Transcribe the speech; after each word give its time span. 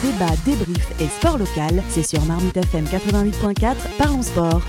Débat, 0.00 0.30
débrief 0.44 1.00
et 1.00 1.08
sport 1.08 1.38
local, 1.38 1.82
c'est 1.88 2.04
sur 2.04 2.24
Marmite 2.24 2.56
FM 2.56 2.84
88.4, 2.84 3.74
parlons 3.98 4.22
sport. 4.22 4.62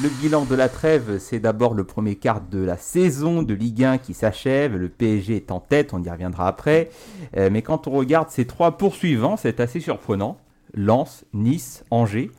Le 0.00 0.08
bilan 0.08 0.44
de 0.44 0.54
la 0.54 0.68
trêve, 0.68 1.18
c'est 1.18 1.40
d'abord 1.40 1.74
le 1.74 1.82
premier 1.82 2.14
quart 2.14 2.40
de 2.40 2.60
la 2.60 2.76
saison 2.76 3.42
de 3.42 3.54
Ligue 3.54 3.82
1 3.82 3.98
qui 3.98 4.14
s'achève. 4.14 4.76
Le 4.76 4.88
PSG 4.88 5.34
est 5.34 5.50
en 5.50 5.58
tête, 5.58 5.92
on 5.92 6.00
y 6.00 6.08
reviendra 6.08 6.46
après. 6.46 6.90
Euh, 7.36 7.50
mais 7.50 7.62
quand 7.62 7.88
on 7.88 7.90
regarde 7.90 8.30
ces 8.30 8.46
trois 8.46 8.78
poursuivants, 8.78 9.36
c'est 9.36 9.58
assez 9.58 9.80
surprenant. 9.80 10.38
Lens, 10.72 11.24
Nice, 11.34 11.84
Angers. 11.90 12.30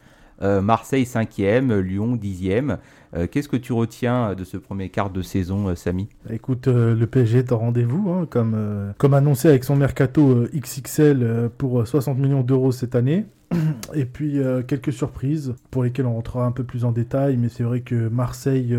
Euh, 0.41 0.61
Marseille 0.61 1.03
5e, 1.03 1.77
Lyon 1.77 2.15
10e. 2.15 2.77
Euh, 3.13 3.27
qu'est-ce 3.29 3.49
que 3.49 3.57
tu 3.57 3.73
retiens 3.73 4.35
de 4.35 4.43
ce 4.43 4.57
premier 4.57 4.89
quart 4.89 5.09
de 5.09 5.21
saison, 5.21 5.75
Samy? 5.75 6.07
Écoute, 6.29 6.67
le 6.67 7.05
PSG 7.05 7.39
est 7.39 7.51
en 7.51 7.57
rendez-vous, 7.57 8.09
hein, 8.11 8.27
comme, 8.29 8.93
comme 8.97 9.13
annoncé 9.13 9.47
avec 9.49 9.63
son 9.63 9.75
mercato 9.75 10.45
XXL 10.55 11.49
pour 11.57 11.85
60 11.85 12.17
millions 12.17 12.41
d'euros 12.41 12.71
cette 12.71 12.95
année. 12.95 13.25
Et 13.93 14.05
puis 14.05 14.39
quelques 14.65 14.93
surprises 14.93 15.55
pour 15.71 15.83
lesquelles 15.83 16.05
on 16.05 16.13
rentrera 16.13 16.45
un 16.45 16.53
peu 16.53 16.63
plus 16.63 16.85
en 16.85 16.93
détail, 16.93 17.35
mais 17.35 17.49
c'est 17.49 17.63
vrai 17.63 17.81
que 17.81 18.07
Marseille 18.07 18.77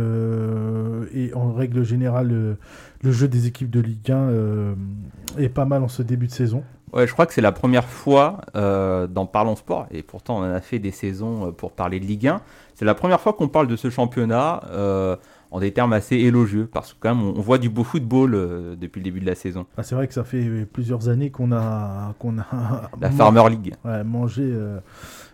et 1.15 1.35
en 1.35 1.52
règle 1.52 1.85
générale 1.85 2.57
le 3.02 3.12
jeu 3.12 3.29
des 3.29 3.46
équipes 3.46 3.71
de 3.71 3.80
Ligue 3.80 4.10
1 4.10 4.30
est 5.37 5.51
pas 5.51 5.66
mal 5.66 5.83
en 5.83 5.88
ce 5.88 6.02
début 6.02 6.27
de 6.27 6.33
saison. 6.33 6.65
Ouais, 6.92 7.06
je 7.06 7.12
crois 7.12 7.24
que 7.24 7.32
c'est 7.32 7.41
la 7.41 7.52
première 7.52 7.87
fois 7.87 8.42
euh, 8.55 9.06
dans 9.06 9.24
Parlons 9.24 9.56
Sport, 9.56 9.87
et 9.91 10.02
pourtant 10.02 10.38
on 10.38 10.42
en 10.42 10.55
a 10.55 10.60
fait 10.60 10.78
des 10.78 10.91
saisons 10.91 11.48
euh, 11.48 11.51
pour 11.51 11.73
parler 11.73 11.98
de 12.01 12.05
Ligue 12.05 12.28
1. 12.28 12.42
C'est 12.74 12.84
la 12.84 12.95
première 12.95 13.20
fois 13.20 13.32
qu'on 13.32 13.48
parle 13.48 13.66
de 13.66 13.77
ce 13.77 13.88
championnat 13.88 14.62
euh, 14.70 15.16
en 15.51 15.60
des 15.60 15.73
termes 15.73 15.95
assez 15.95 16.16
élogieux, 16.16 16.68
parce 16.70 16.92
que 16.92 16.98
quand 17.01 17.15
même 17.15 17.24
on, 17.24 17.41
voit 17.41 17.56
du 17.56 17.70
beau 17.70 17.82
football 17.84 18.32
depuis 18.78 19.01
le 19.01 19.05
début 19.05 19.20
de 19.20 19.27
la 19.27 19.34
saison. 19.34 19.65
Ah, 19.78 19.82
c'est 19.82 19.95
vrai 19.95 20.06
que 20.06 20.15
ça 20.15 20.24
fait 20.24 20.66
plusieurs 20.71 21.09
années 21.09 21.30
qu'on 21.30 21.52
a, 21.52 22.15
qu'on 22.18 22.38
a 22.38 22.90
la 23.01 23.10
Farmer 23.10 23.49
League, 23.49 23.74
ouais, 23.84 24.04
mangé 24.04 24.52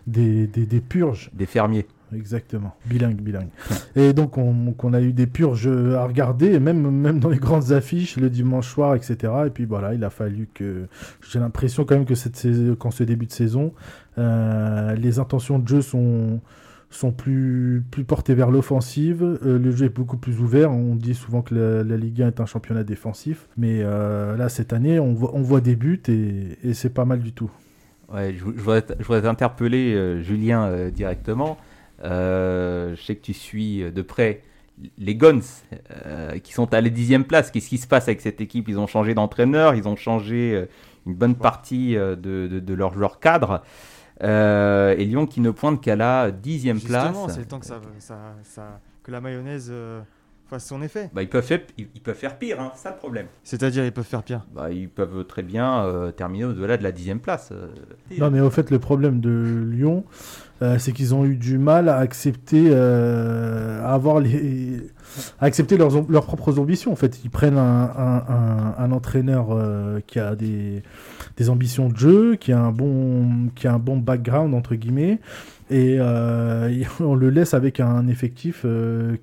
des, 0.07 0.47
des, 0.47 0.65
des 0.65 0.81
purges, 0.81 1.29
des 1.33 1.45
fermiers 1.45 1.87
exactement. 2.15 2.75
Bilingue, 2.85 3.21
bilingue. 3.21 3.49
Et 3.95 4.13
donc, 4.13 4.37
on, 4.37 4.93
a 4.93 5.01
eu 5.01 5.13
des 5.13 5.27
purges 5.27 5.67
à 5.67 6.05
regarder, 6.05 6.59
même, 6.59 6.89
même 6.89 7.19
dans 7.19 7.29
les 7.29 7.37
grandes 7.37 7.71
affiches, 7.71 8.17
le 8.17 8.29
dimanche 8.29 8.67
soir, 8.67 8.95
etc. 8.95 9.17
Et 9.47 9.49
puis 9.49 9.65
voilà, 9.65 9.93
il 9.93 10.03
a 10.03 10.09
fallu 10.09 10.47
que. 10.53 10.87
J'ai 11.29 11.39
l'impression 11.39 11.85
quand 11.85 11.95
même 11.95 12.05
que 12.05 12.15
cette 12.15 12.39
qu'en 12.77 12.91
ce 12.91 13.03
début 13.03 13.25
de 13.25 13.31
saison, 13.31 13.73
euh, 14.17 14.95
les 14.95 15.19
intentions 15.19 15.59
de 15.59 15.67
jeu 15.67 15.81
sont 15.81 16.41
sont 16.91 17.11
plus, 17.11 17.83
plus 17.91 18.03
portées 18.03 18.33
vers 18.33 18.49
l'offensive. 18.49 19.21
Euh, 19.21 19.59
le 19.59 19.69
jeu 19.69 19.85
est 19.85 19.95
beaucoup 19.95 20.17
plus 20.17 20.39
ouvert. 20.39 20.71
On 20.71 20.95
dit 20.95 21.13
souvent 21.13 21.43
que 21.43 21.53
la, 21.53 21.97
Ligue 21.97 22.23
1 22.23 22.27
est 22.29 22.39
un 22.39 22.47
championnat 22.47 22.83
défensif. 22.83 23.47
Mais 23.57 23.81
euh, 23.83 24.35
là, 24.35 24.49
cette 24.49 24.73
année, 24.73 24.99
on 24.99 25.13
voit, 25.13 25.29
on 25.35 25.41
voit 25.41 25.61
des 25.61 25.75
buts 25.75 26.01
et, 26.07 26.73
c'est 26.73 26.91
pas 26.91 27.05
mal 27.05 27.19
du 27.19 27.31
tout. 27.31 27.51
Ouais, 28.11 28.33
je, 28.35 28.43
voudrais, 28.43 28.83
je 28.97 29.05
voudrais 29.05 29.27
interpeller 29.27 30.23
Julien 30.23 30.89
directement. 30.89 31.57
Euh, 32.03 32.95
je 32.95 33.01
sais 33.01 33.15
que 33.15 33.21
tu 33.21 33.33
suis 33.33 33.91
de 33.91 34.01
près 34.01 34.41
les 34.97 35.15
Guns 35.15 35.41
euh, 36.05 36.39
qui 36.39 36.53
sont 36.53 36.73
à 36.73 36.81
la 36.81 36.89
dixième 36.89 37.25
place. 37.25 37.51
Qu'est-ce 37.51 37.69
qui 37.69 37.77
se 37.77 37.87
passe 37.87 38.07
avec 38.07 38.21
cette 38.21 38.39
équipe? 38.39 38.69
Ils 38.69 38.79
ont 38.79 38.87
changé 38.87 39.13
d'entraîneur, 39.13 39.75
ils 39.75 39.87
ont 39.87 39.97
changé 39.97 40.55
euh, 40.55 40.65
une 41.05 41.15
bonne 41.15 41.35
partie 41.35 41.95
de, 41.95 42.15
de, 42.15 42.73
leurs 42.73 42.93
joueurs 42.93 43.19
cadres. 43.19 43.63
et 44.21 45.05
Lyon 45.05 45.25
qui 45.25 45.41
ne 45.41 45.51
pointe 45.51 45.81
qu'à 45.81 45.95
la 45.95 46.31
dixième 46.31 46.79
place. 46.79 47.15
c'est 47.29 47.39
le 47.39 47.45
temps 47.45 47.59
que, 47.59 47.65
ça, 47.65 47.79
ça, 48.43 48.79
que 49.03 49.11
la 49.11 49.21
mayonnaise 49.21 49.73
fasse 50.49 50.65
son 50.65 50.81
effet. 50.81 51.09
Bah, 51.13 51.21
ils, 51.21 51.29
peuvent 51.29 51.45
faire, 51.45 51.61
ils, 51.77 51.87
peuvent 52.01 52.15
faire 52.15 52.37
pire, 52.37 52.59
hein, 52.59 52.71
c'est 52.75 52.83
ça 52.83 52.91
le 52.91 52.97
problème. 52.97 53.27
C'est-à-dire, 53.43 53.85
ils 53.85 53.91
peuvent 53.91 54.03
faire 54.03 54.23
pire 54.23 54.45
bah, 54.53 54.71
Ils 54.71 54.89
peuvent 54.89 55.25
très 55.25 55.43
bien 55.43 56.11
terminer 56.15 56.45
au-delà 56.45 56.77
de 56.77 56.83
la 56.83 56.91
dixième 56.91 57.19
place. 57.19 57.53
non, 58.17 58.31
mais 58.31 58.41
au 58.41 58.49
fait, 58.49 58.71
le 58.71 58.79
problème 58.79 59.21
de 59.21 59.65
Lyon, 59.71 60.05
euh, 60.61 60.77
c'est 60.77 60.91
qu'ils 60.91 61.15
ont 61.15 61.25
eu 61.25 61.35
du 61.35 61.57
mal 61.57 61.87
à 61.87 61.97
accepter, 61.97 62.65
euh, 62.67 63.81
à 63.81 63.93
avoir 63.93 64.19
les, 64.19 64.91
à 65.39 65.45
accepter 65.45 65.77
leurs, 65.77 66.09
leurs 66.09 66.25
propres 66.25 66.59
ambitions. 66.59 66.91
En 66.91 66.97
fait, 66.97 67.21
ils 67.23 67.29
prennent 67.29 67.57
un, 67.57 67.83
un, 67.97 68.75
un, 68.77 68.91
entraîneur 68.91 69.47
euh, 69.51 70.01
qui 70.05 70.19
a 70.19 70.35
des, 70.35 70.83
des 71.37 71.49
ambitions 71.49 71.87
de 71.87 71.95
jeu, 71.95 72.35
qui 72.35 72.51
a 72.51 72.59
un 72.59 72.71
bon, 72.71 73.49
qui 73.55 73.67
a 73.67 73.73
un 73.73 73.79
bon 73.79 73.97
background 73.97 74.53
entre 74.53 74.75
guillemets, 74.75 75.19
et 75.69 75.99
on 76.99 77.15
le 77.15 77.29
laisse 77.29 77.53
avec 77.53 77.79
un 77.79 78.07
effectif 78.07 78.65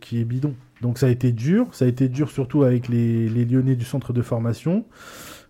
qui 0.00 0.20
est 0.20 0.24
bidon. 0.24 0.54
Donc 0.82 0.98
ça 0.98 1.06
a 1.06 1.08
été 1.08 1.32
dur, 1.32 1.68
ça 1.72 1.84
a 1.84 1.88
été 1.88 2.08
dur 2.08 2.30
surtout 2.30 2.62
avec 2.62 2.88
les, 2.88 3.28
les 3.28 3.44
Lyonnais 3.44 3.76
du 3.76 3.84
centre 3.84 4.12
de 4.12 4.22
formation. 4.22 4.84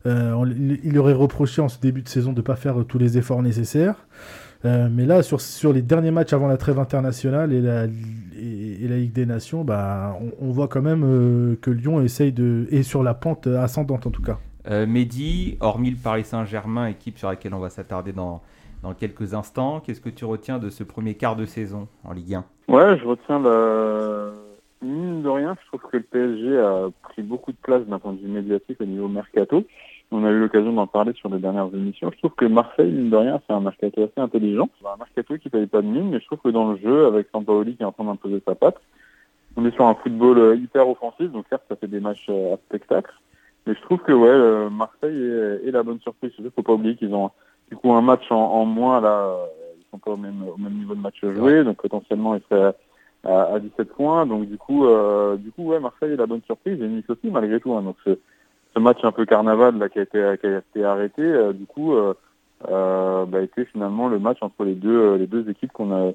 il 0.04 0.98
aurait 0.98 1.12
reproché 1.12 1.60
en 1.60 1.68
ce 1.68 1.80
début 1.80 2.02
de 2.02 2.08
saison 2.08 2.32
de 2.32 2.38
ne 2.38 2.42
pas 2.42 2.56
faire 2.56 2.84
tous 2.86 2.98
les 2.98 3.18
efforts 3.18 3.42
nécessaires. 3.42 4.06
Euh, 4.64 4.88
mais 4.90 5.04
là, 5.04 5.22
sur, 5.22 5.40
sur 5.40 5.72
les 5.72 5.82
derniers 5.82 6.10
matchs 6.10 6.32
avant 6.32 6.48
la 6.48 6.56
trêve 6.56 6.78
internationale 6.78 7.52
et 7.52 7.60
la, 7.60 7.84
et, 7.84 8.88
la 8.88 8.96
Ligue 8.96 9.12
des 9.12 9.26
Nations, 9.26 9.64
bah, 9.64 10.16
on, 10.40 10.50
voit 10.50 10.68
quand 10.68 10.82
même 10.82 11.04
euh, 11.04 11.56
que 11.60 11.70
Lyon 11.70 12.00
essaye 12.00 12.32
de, 12.32 12.66
est 12.70 12.82
sur 12.82 13.02
la 13.02 13.14
pente 13.14 13.46
ascendante 13.46 14.06
en 14.06 14.10
tout 14.10 14.22
cas. 14.22 14.38
Euh, 14.68 14.86
Mehdi, 14.86 15.56
hormis 15.60 15.90
le 15.90 15.96
Paris 15.96 16.24
Saint-Germain, 16.24 16.86
équipe 16.86 17.18
sur 17.18 17.28
laquelle 17.28 17.54
on 17.54 17.60
va 17.60 17.70
s'attarder 17.70 18.12
dans, 18.12 18.42
dans 18.82 18.94
quelques 18.94 19.34
instants, 19.34 19.80
qu'est-ce 19.80 20.00
que 20.00 20.08
tu 20.08 20.24
retiens 20.24 20.58
de 20.58 20.70
ce 20.70 20.82
premier 20.82 21.14
quart 21.14 21.36
de 21.36 21.44
saison 21.44 21.86
en 22.02 22.12
Ligue 22.12 22.34
1 22.34 22.44
Ouais, 22.68 22.98
je 22.98 23.04
retiens 23.04 23.38
la... 23.38 24.32
Mine 24.82 25.22
de 25.22 25.28
rien, 25.28 25.56
je 25.60 25.66
trouve 25.68 25.90
que 25.90 25.96
le 25.96 26.02
PSG 26.02 26.58
a 26.58 26.88
pris 27.02 27.22
beaucoup 27.22 27.50
de 27.50 27.56
place 27.56 27.82
d'un 27.86 27.98
point 27.98 28.12
de 28.12 28.20
vue 28.20 28.28
médiatique 28.28 28.80
au 28.80 28.84
niveau 28.84 29.08
mercato. 29.08 29.64
On 30.12 30.24
a 30.24 30.30
eu 30.30 30.38
l'occasion 30.38 30.72
d'en 30.72 30.86
parler 30.86 31.12
sur 31.14 31.28
les 31.30 31.38
dernières 31.38 31.70
émissions. 31.74 32.10
Je 32.12 32.18
trouve 32.18 32.34
que 32.36 32.44
Marseille, 32.44 32.92
mine 32.92 33.10
de 33.10 33.16
rien, 33.16 33.40
c'est 33.46 33.54
un 33.54 33.60
mercato 33.60 34.02
assez 34.04 34.20
intelligent. 34.20 34.68
C'est 34.80 34.86
un 34.86 34.96
mercato 34.96 35.36
qui 35.38 35.48
paye 35.48 35.66
pas 35.66 35.82
de 35.82 35.86
mine, 35.86 36.10
mais 36.10 36.20
je 36.20 36.26
trouve 36.26 36.38
que 36.38 36.50
dans 36.50 36.70
le 36.70 36.78
jeu, 36.78 37.06
avec 37.06 37.28
Sampaoli 37.32 37.76
qui 37.76 37.82
est 37.82 37.86
en 37.86 37.92
train 37.92 38.04
d'imposer 38.04 38.40
sa 38.46 38.54
patte, 38.54 38.80
on 39.56 39.64
est 39.64 39.72
sur 39.72 39.86
un 39.86 39.94
football 39.94 40.38
euh, 40.38 40.56
hyper 40.56 40.88
offensif, 40.88 41.30
donc 41.32 41.46
certes, 41.48 41.64
ça 41.68 41.76
fait 41.76 41.88
des 41.88 42.00
matchs 42.00 42.26
euh, 42.28 42.54
à 42.54 42.56
spectacle. 42.68 43.12
Mais 43.66 43.74
je 43.74 43.80
trouve 43.80 43.98
que 44.00 44.12
ouais, 44.12 44.28
euh, 44.28 44.68
Marseille 44.68 45.18
est, 45.66 45.70
la 45.70 45.82
bonne 45.82 45.98
surprise. 46.00 46.30
Il 46.38 46.50
faut 46.54 46.62
pas 46.62 46.74
oublier 46.74 46.94
qu'ils 46.94 47.14
ont 47.14 47.30
du 47.70 47.76
coup 47.76 47.92
un 47.92 48.02
match 48.02 48.30
en, 48.30 48.64
moins 48.66 49.00
là. 49.00 49.34
Ils 49.76 49.84
sont 49.90 49.98
pas 49.98 50.12
au 50.12 50.16
même, 50.16 50.44
au 50.46 50.56
même 50.58 50.74
niveau 50.74 50.94
de 50.94 51.00
match 51.00 51.18
joué, 51.20 51.64
donc 51.64 51.78
potentiellement 51.78 52.36
ils 52.36 52.42
seraient 52.48 52.74
à, 53.26 53.54
à 53.54 53.58
17 53.58 53.92
points. 53.92 54.26
Donc 54.26 54.48
du 54.48 54.56
coup, 54.56 54.86
du 55.38 55.50
coup 55.52 55.64
ouais, 55.64 55.80
Marseille 55.80 56.12
est 56.12 56.16
la 56.16 56.26
bonne 56.26 56.42
surprise 56.46 56.80
et 56.80 56.86
Nice 56.86 57.08
aussi 57.08 57.30
malgré 57.30 57.60
tout. 57.60 57.74
Hein, 57.74 57.82
donc 57.82 57.96
ce 58.76 58.80
match 58.80 58.98
un 59.04 59.12
peu 59.12 59.24
carnaval 59.24 59.78
là 59.78 59.88
qui 59.88 59.98
a 59.98 60.02
été, 60.02 60.22
qui 60.40 60.46
a 60.46 60.58
été 60.58 60.84
arrêté, 60.84 61.22
euh, 61.22 61.52
du 61.52 61.66
coup, 61.66 61.94
euh, 61.94 62.14
euh, 62.68 63.24
bah, 63.24 63.40
été 63.40 63.64
finalement 63.64 64.08
le 64.08 64.18
match 64.18 64.38
entre 64.42 64.64
les 64.64 64.74
deux 64.74 65.16
les 65.16 65.26
deux 65.26 65.48
équipes 65.48 65.72
qu'on 65.72 65.92
a 65.92 66.12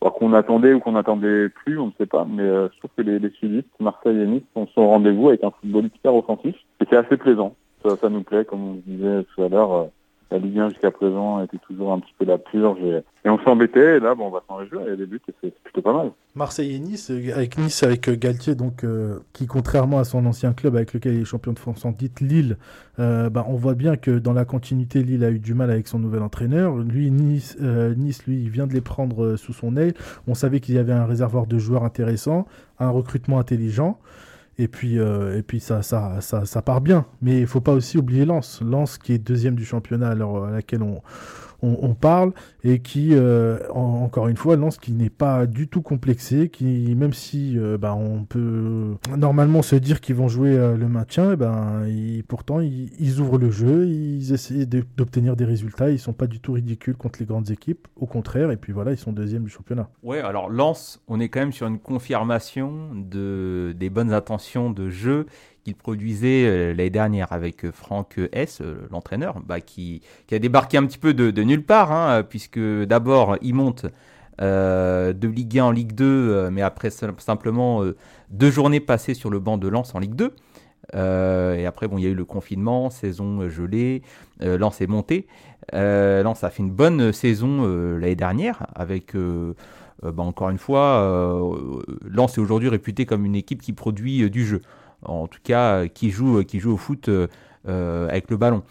qu'on 0.00 0.34
attendait 0.34 0.72
ou 0.72 0.78
qu'on 0.78 0.92
n'attendait 0.92 1.48
plus, 1.48 1.78
on 1.78 1.86
ne 1.86 1.92
sait 1.98 2.06
pas. 2.06 2.26
Mais 2.28 2.44
je 2.44 2.78
trouve 2.78 2.90
que 2.96 3.02
les, 3.02 3.18
les 3.18 3.30
suivistes, 3.30 3.66
Marseille 3.80 4.20
et 4.20 4.26
Nice, 4.26 4.42
sont, 4.54 4.68
au 4.76 4.86
rendez-vous 4.86 5.28
avec 5.28 5.42
un 5.42 5.50
football 5.50 5.86
hyper 5.86 6.14
offensif. 6.14 6.54
Et 6.80 6.84
c'est 6.88 6.96
assez 6.96 7.16
plaisant. 7.16 7.56
Ça, 7.82 7.96
ça 7.96 8.08
nous 8.08 8.22
plaît, 8.22 8.44
comme 8.44 8.62
on 8.62 8.74
disait 8.86 9.24
tout 9.34 9.42
à 9.42 9.48
l'heure 9.48 9.88
la 10.30 10.38
Ligue 10.38 10.58
1 10.58 10.70
jusqu'à 10.70 10.90
présent 10.90 11.42
était 11.42 11.58
toujours 11.58 11.92
un 11.92 12.00
petit 12.00 12.12
peu 12.18 12.24
la 12.24 12.38
purge 12.38 12.80
et, 12.80 13.02
on 13.28 13.38
s'embêtait 13.40 13.96
et 13.96 14.00
là 14.00 14.14
bon, 14.14 14.26
on 14.26 14.30
va 14.30 14.42
s'en 14.48 14.56
réjouir 14.56 14.82
il 14.84 14.90
y 14.90 14.92
a 14.92 14.96
des 14.96 15.06
buts 15.06 15.20
et 15.28 15.32
c'est 15.40 15.54
plutôt 15.62 15.82
pas 15.82 15.92
mal. 15.92 16.10
Marseille 16.34 16.74
et 16.74 16.78
Nice, 16.78 17.10
euh, 17.10 17.32
avec 17.34 17.58
Nice 17.58 17.82
avec 17.82 18.08
euh, 18.08 18.16
Galtier 18.16 18.54
donc 18.54 18.84
euh, 18.84 19.20
qui 19.32 19.46
contrairement 19.46 19.98
à 19.98 20.04
son 20.04 20.26
ancien 20.26 20.52
club 20.52 20.76
avec 20.76 20.94
lequel 20.94 21.14
il 21.14 21.22
est 21.22 21.24
champion 21.24 21.52
de 21.52 21.58
France 21.58 21.84
en 21.84 21.92
titre 21.92 22.24
Lille, 22.24 22.56
bah, 22.98 23.44
on 23.48 23.56
voit 23.56 23.74
bien 23.74 23.96
que 23.96 24.18
dans 24.18 24.32
la 24.32 24.44
continuité 24.44 25.02
Lille 25.02 25.22
a 25.24 25.30
eu 25.30 25.38
du 25.38 25.54
mal 25.54 25.70
avec 25.70 25.86
son 25.86 25.98
nouvel 25.98 26.22
entraîneur. 26.22 26.76
Lui 26.76 27.10
Nice, 27.10 27.58
nice 27.60 28.26
lui 28.26 28.42
il 28.42 28.50
vient 28.50 28.66
de 28.66 28.72
les 28.72 28.80
prendre 28.80 29.36
sous 29.36 29.52
son 29.52 29.76
aile. 29.76 29.94
On 30.26 30.34
savait 30.34 30.60
qu'il 30.60 30.74
y 30.74 30.78
avait 30.78 30.92
un 30.92 31.04
réservoir 31.04 31.46
de 31.46 31.58
joueurs 31.58 31.84
intéressants, 31.84 32.46
un 32.78 32.90
recrutement 32.90 33.38
intelligent. 33.38 33.98
Et 34.58 34.68
puis, 34.68 34.98
euh, 34.98 35.38
et 35.38 35.42
puis 35.42 35.60
ça, 35.60 35.82
ça, 35.82 36.20
ça, 36.20 36.46
ça, 36.46 36.62
part 36.62 36.80
bien. 36.80 37.04
Mais 37.20 37.40
il 37.40 37.46
faut 37.46 37.60
pas 37.60 37.72
aussi 37.72 37.98
oublier 37.98 38.24
Lens. 38.24 38.60
Lens 38.62 38.96
qui 38.96 39.12
est 39.12 39.18
deuxième 39.18 39.54
du 39.54 39.64
championnat 39.64 40.10
à 40.10 40.50
laquelle 40.50 40.82
on, 40.82 41.02
on, 41.62 41.94
parle 41.94 42.32
et 42.64 42.80
qui, 42.80 43.10
euh, 43.12 43.58
encore 43.70 44.28
une 44.28 44.36
fois, 44.36 44.56
lance 44.56 44.78
qui 44.78 44.92
n'est 44.92 45.10
pas 45.10 45.46
du 45.46 45.68
tout 45.68 45.82
complexé, 45.82 46.48
qui, 46.48 46.94
même 46.94 47.12
si 47.12 47.58
euh, 47.58 47.78
bah, 47.78 47.94
on 47.94 48.24
peut 48.24 48.94
normalement 49.16 49.62
se 49.62 49.76
dire 49.76 50.00
qu'ils 50.00 50.16
vont 50.16 50.28
jouer 50.28 50.56
euh, 50.56 50.76
le 50.76 50.88
maintien, 50.88 51.32
eh 51.32 51.36
ben, 51.36 51.86
pourtant 52.28 52.60
ils, 52.60 53.20
ouvrent 53.20 53.38
le 53.38 53.50
jeu, 53.50 53.86
ils 53.86 54.32
essaient 54.32 54.66
d'obtenir 54.66 55.36
des 55.36 55.44
résultats, 55.44 55.90
ils 55.90 55.98
sont 55.98 56.12
pas 56.12 56.26
du 56.26 56.40
tout 56.40 56.52
ridicules 56.52 56.96
contre 56.96 57.18
les 57.20 57.26
grandes 57.26 57.50
équipes, 57.50 57.88
au 57.96 58.06
contraire, 58.06 58.50
et 58.50 58.56
puis 58.56 58.72
voilà, 58.72 58.92
ils 58.92 58.98
sont 58.98 59.12
deuxième 59.12 59.44
du 59.44 59.50
championnat. 59.50 59.88
Ouais, 60.02 60.20
alors 60.20 60.50
Lens, 60.50 61.02
on 61.08 61.20
est 61.20 61.28
quand 61.28 61.40
même 61.40 61.52
sur 61.52 61.66
une 61.66 61.78
confirmation 61.78 62.90
de, 62.94 63.74
des 63.76 63.90
bonnes 63.90 64.12
intentions 64.12 64.70
de 64.70 64.90
jeu 64.90 65.26
qu'il 65.66 65.74
produisait 65.74 66.46
euh, 66.46 66.68
l'année 66.68 66.90
dernière 66.90 67.32
avec 67.32 67.64
euh, 67.64 67.72
Franck 67.72 68.20
S, 68.30 68.60
euh, 68.60 68.86
l'entraîneur, 68.92 69.40
bah, 69.44 69.60
qui, 69.60 70.00
a 70.30 70.38
débarqué 70.38 70.78
un 70.78 70.86
petit 70.86 70.96
peu 70.96 71.12
de, 71.12 71.42
nulle 71.42 71.64
part, 71.64 71.90
hein, 71.90 72.22
puisque 72.22 72.60
d'abord 72.60 73.36
il 73.42 73.54
monte 73.54 73.86
de 74.38 75.28
Ligue 75.28 75.58
1 75.58 75.64
en 75.64 75.70
Ligue 75.70 75.92
2, 75.92 76.50
mais 76.50 76.60
après 76.60 76.90
simplement 76.90 77.82
deux 78.30 78.50
journées 78.50 78.80
passées 78.80 79.14
sur 79.14 79.30
le 79.30 79.40
banc 79.40 79.56
de 79.56 79.66
Lens 79.66 79.94
en 79.94 79.98
Ligue 79.98 80.14
2. 80.14 80.34
et 80.94 81.66
après, 81.66 81.88
bon, 81.88 81.96
il 81.96 82.04
y 82.04 82.06
a 82.06 82.10
eu 82.10 82.14
le 82.14 82.26
confinement, 82.26 82.90
saison 82.90 83.48
gelée, 83.48 84.02
Lens 84.40 84.82
est 84.82 84.86
monté. 84.86 85.26
Lens 85.72 86.44
a 86.44 86.50
fait 86.50 86.62
une 86.62 86.70
bonne 86.70 87.12
saison 87.12 87.64
l'année 87.96 88.14
dernière 88.14 88.66
avec 88.74 89.14
bah, 90.02 90.22
encore 90.22 90.50
une 90.50 90.58
fois, 90.58 91.48
Lens 92.04 92.36
est 92.36 92.40
aujourd'hui 92.40 92.68
réputé 92.68 93.06
comme 93.06 93.24
une 93.24 93.36
équipe 93.36 93.62
qui 93.62 93.72
produit 93.72 94.28
du 94.30 94.44
jeu. 94.44 94.60
En 95.02 95.26
tout 95.26 95.40
cas, 95.42 95.86
qui 95.88 96.10
joue, 96.10 96.42
qui 96.44 96.58
joue 96.60 96.72
au 96.72 96.76
foot 96.76 97.08
avec 97.64 98.30
le 98.30 98.36
ballon. 98.36 98.62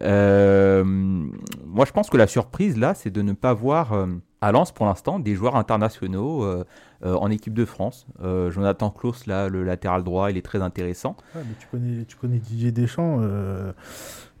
moi, 0.00 1.84
je 1.84 1.92
pense 1.92 2.10
que 2.10 2.16
la 2.16 2.26
surprise 2.26 2.78
là, 2.78 2.94
c'est 2.94 3.10
de 3.10 3.22
ne 3.22 3.32
pas 3.32 3.54
voir 3.54 4.06
à 4.44 4.52
Lens 4.52 4.72
pour 4.72 4.84
l'instant 4.84 5.18
des 5.18 5.34
joueurs 5.34 5.56
internationaux 5.56 6.44
euh, 6.44 6.64
euh, 7.04 7.14
en 7.14 7.30
équipe 7.30 7.54
de 7.54 7.64
France. 7.64 8.06
Euh, 8.22 8.50
Jonathan 8.50 8.90
Klaus, 8.90 9.26
là, 9.26 9.48
le 9.48 9.64
latéral 9.64 10.04
droit, 10.04 10.30
il 10.30 10.36
est 10.36 10.42
très 10.42 10.60
intéressant. 10.60 11.16
tu, 11.58 11.66
connais, 11.70 12.04
tu 12.04 12.16
connais 12.16 12.38
Didier 12.38 12.70
Deschamps. 12.70 13.20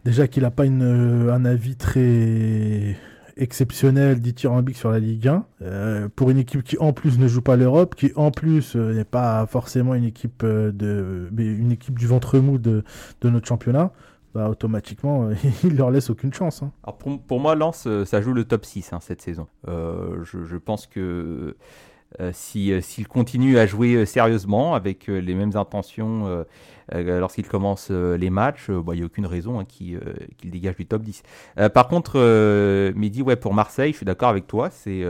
déjà 0.04 0.28
qu'il 0.28 0.42
n'a 0.42 0.50
pas 0.50 0.64
un 0.64 1.44
avis 1.44 1.76
très 1.76 2.96
exceptionnel 3.36 4.20
dithyrambique 4.20 4.76
sur 4.76 4.90
la 4.90 4.98
Ligue 4.98 5.28
1 5.28 6.08
pour 6.14 6.30
une 6.30 6.38
équipe 6.38 6.62
qui 6.62 6.78
en 6.78 6.92
plus 6.92 7.18
ne 7.18 7.26
joue 7.26 7.42
pas 7.42 7.56
l'Europe 7.56 7.94
qui 7.94 8.12
en 8.16 8.30
plus 8.30 8.76
n'est 8.76 9.04
pas 9.04 9.46
forcément 9.46 9.94
une 9.94 10.04
équipe 10.04 10.44
de 10.44 11.28
une 11.36 11.72
équipe 11.72 11.98
du 11.98 12.06
ventre 12.06 12.38
mou 12.38 12.58
de, 12.58 12.84
de 13.20 13.30
notre 13.30 13.46
championnat 13.46 13.92
bah, 14.34 14.48
automatiquement, 14.48 15.28
il 15.64 15.76
leur 15.76 15.92
laisse 15.92 16.10
aucune 16.10 16.32
chance. 16.34 16.62
Hein. 16.62 16.72
Alors 16.82 16.98
pour, 16.98 17.40
moi, 17.40 17.54
Lens, 17.54 17.84
euh, 17.86 18.04
ça 18.04 18.20
joue 18.20 18.32
le 18.32 18.44
top 18.44 18.64
6 18.64 18.92
hein, 18.92 18.98
cette 19.00 19.22
saison. 19.22 19.46
Euh, 19.68 20.24
je, 20.24 20.56
pense 20.56 20.88
que 20.88 21.00
euh, 21.00 21.56
s'il 22.32 22.82
si, 22.82 23.04
continue 23.04 23.58
à 23.58 23.66
jouer 23.66 24.06
sérieusement, 24.06 24.74
avec 24.74 25.06
les 25.08 25.34
mêmes 25.34 25.56
intentions 25.56 26.44
lorsqu'il 26.92 27.48
commence 27.48 27.90
les 27.90 28.30
matchs, 28.30 28.70
bah, 28.70 28.94
il 28.94 28.98
n'y 28.98 29.02
a 29.02 29.06
aucune 29.06 29.26
raison 29.26 29.60
hein, 29.60 29.64
qu'il 29.64 30.00
dégage 30.44 30.76
du 30.76 30.86
top 30.86 31.02
10. 31.02 31.22
par 31.72 31.88
contre, 31.88 32.18
Mehdi, 32.94 33.22
ouais, 33.22 33.36
pour 33.36 33.54
Marseille, 33.54 33.92
je 33.92 33.98
suis 33.98 34.06
d'accord 34.06 34.28
avec 34.28 34.46
toi, 34.46 34.70
c'est... 34.70 35.04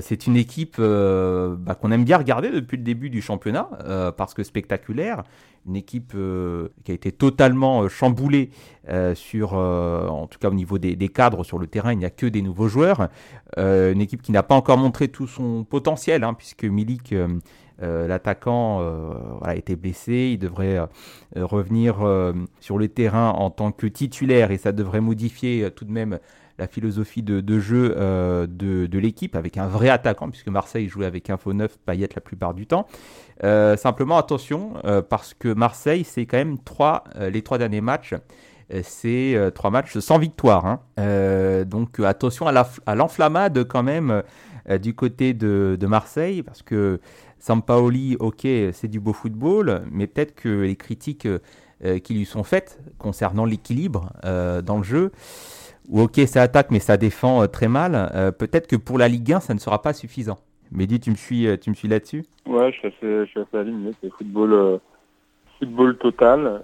c'est 0.00 0.26
une 0.26 0.36
équipe 0.36 0.80
bah, 0.80 1.74
qu'on 1.74 1.92
aime 1.92 2.04
bien 2.04 2.16
regarder 2.18 2.50
depuis 2.50 2.76
le 2.76 2.82
début 2.82 3.10
du 3.10 3.20
championnat 3.20 3.68
parce 4.16 4.34
que 4.34 4.42
spectaculaire 4.42 5.24
une 5.66 5.76
équipe 5.76 6.12
euh, 6.14 6.68
qui 6.84 6.92
a 6.92 6.94
été 6.94 7.12
totalement 7.12 7.82
euh, 7.82 7.88
chamboulée 7.88 8.50
euh, 8.88 9.14
sur, 9.14 9.54
en 9.54 10.26
tout 10.26 10.38
cas 10.38 10.48
au 10.48 10.54
niveau 10.54 10.78
des, 10.78 11.08
cadres 11.08 11.44
sur 11.44 11.58
le 11.58 11.66
terrain, 11.66 11.92
il 11.92 11.98
n'y 11.98 12.04
a 12.04 12.10
que 12.10 12.26
des 12.26 12.42
nouveaux 12.42 12.68
joueurs. 12.68 13.08
une 13.56 14.00
équipe 14.00 14.22
qui 14.22 14.32
n'a 14.32 14.42
pas 14.42 14.54
encore 14.54 14.78
montré 14.78 15.08
tout 15.08 15.26
son 15.26 15.64
potentiel, 15.64 16.24
hein, 16.24 16.34
puisque 16.34 16.64
Milik, 16.64 17.14
l'attaquant, 17.80 18.80
a 19.42 19.56
été 19.56 19.76
blessé. 19.76 20.30
Il 20.32 20.38
devrait 20.38 20.80
revenir 21.36 21.96
sur 22.60 22.78
le 22.78 22.88
terrain 22.88 23.30
en 23.30 23.50
tant 23.50 23.72
que 23.72 23.86
titulaire 23.86 24.50
et 24.50 24.58
ça 24.58 24.72
devrait 24.72 25.00
modifier 25.00 25.70
tout 25.74 25.84
de 25.84 25.92
même 25.92 26.18
la 26.58 26.66
philosophie 26.68 27.22
de, 27.22 27.58
jeu 27.58 27.94
euh, 27.96 28.46
de, 28.48 28.98
l'équipe 28.98 29.34
avec 29.34 29.56
un 29.56 29.66
vrai 29.66 29.88
attaquant, 29.88 30.30
puisque 30.30 30.48
Marseille 30.48 30.88
jouait 30.88 31.06
avec 31.06 31.30
un 31.30 31.36
faux 31.36 31.52
neuf, 31.52 31.76
Payet 31.84 32.08
la 32.14 32.20
plupart 32.20 32.54
du 32.54 32.66
temps. 32.66 32.86
Euh, 33.42 33.76
simplement, 33.76 34.16
attention, 34.16 34.74
euh, 34.84 35.02
parce 35.02 35.34
que 35.34 35.52
Marseille, 35.52 36.04
c'est 36.04 36.26
quand 36.26 36.36
même 36.36 36.58
trois, 36.58 37.04
les 37.18 37.42
trois 37.42 37.58
derniers 37.58 37.80
matchs. 37.80 38.14
C'est 38.82 39.36
trois 39.54 39.70
matchs 39.70 39.98
sans 39.98 40.18
victoire. 40.18 40.64
Hein. 40.64 41.64
donc 41.66 42.00
attention 42.00 42.46
à 42.46 42.94
l'enflammade 42.94 43.62
quand 43.64 43.82
même 43.82 44.22
du 44.80 44.94
côté 44.94 45.34
de, 45.34 45.76
de, 45.78 45.86
Marseille, 45.86 46.42
parce 46.42 46.62
que 46.62 46.98
Sampaoli, 47.38 48.16
ok, 48.20 48.46
c'est 48.72 48.88
du 48.88 49.00
beau 49.00 49.12
football, 49.12 49.82
mais 49.90 50.06
peut-être 50.06 50.34
que 50.34 50.62
les 50.62 50.76
critiques 50.76 51.28
qui 52.02 52.14
lui 52.14 52.24
sont 52.24 52.44
faites 52.44 52.80
concernant 52.98 53.44
l'équilibre 53.44 54.10
dans 54.22 54.78
le 54.78 54.82
jeu, 54.82 55.12
ou 55.88 56.00
ok, 56.00 56.18
ça 56.26 56.42
attaque, 56.42 56.70
mais 56.70 56.78
ça 56.78 56.96
défend 56.96 57.42
euh, 57.42 57.46
très 57.46 57.68
mal. 57.68 58.10
Euh, 58.14 58.32
peut-être 58.32 58.66
que 58.66 58.76
pour 58.76 58.98
la 58.98 59.08
Ligue 59.08 59.32
1, 59.32 59.40
ça 59.40 59.54
ne 59.54 59.58
sera 59.58 59.82
pas 59.82 59.92
suffisant. 59.92 60.38
Mehdi, 60.72 60.98
tu 60.98 61.10
me 61.10 61.14
suis, 61.14 61.46
euh, 61.46 61.56
tu 61.56 61.70
me 61.70 61.74
suis 61.74 61.88
là-dessus? 61.88 62.24
Ouais, 62.46 62.72
je 62.72 62.78
suis 62.78 62.88
assez, 62.88 63.26
je 63.52 63.56
aligné. 63.56 63.90
C'est 64.00 64.10
football, 64.10 64.80
football 65.58 65.98
total. 65.98 66.62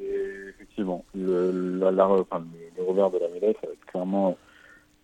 et 0.00 0.48
effectivement, 0.50 1.04
le, 1.14 1.90
la, 1.90 2.04
revers 2.04 3.10
de 3.10 3.18
la 3.18 3.28
médaille, 3.28 3.54
ça 3.60 3.66
va 3.66 3.72
être 3.72 3.86
clairement 3.86 4.36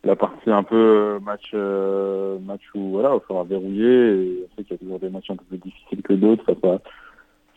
la 0.04 0.16
partie 0.16 0.50
un 0.50 0.62
peu 0.62 1.18
match, 1.22 1.52
match 1.54 2.62
où 2.74 2.90
voilà, 2.90 3.14
il 3.14 3.20
faudra 3.26 3.44
verrouiller. 3.44 4.12
Et 4.12 4.44
on 4.44 4.56
sait 4.56 4.64
qu'il 4.64 4.72
y 4.72 4.74
a 4.74 4.78
toujours 4.78 4.98
des 4.98 5.10
matchs 5.10 5.30
un 5.30 5.36
peu 5.36 5.44
plus 5.44 5.58
difficiles 5.58 6.02
que 6.02 6.12
d'autres. 6.14 6.54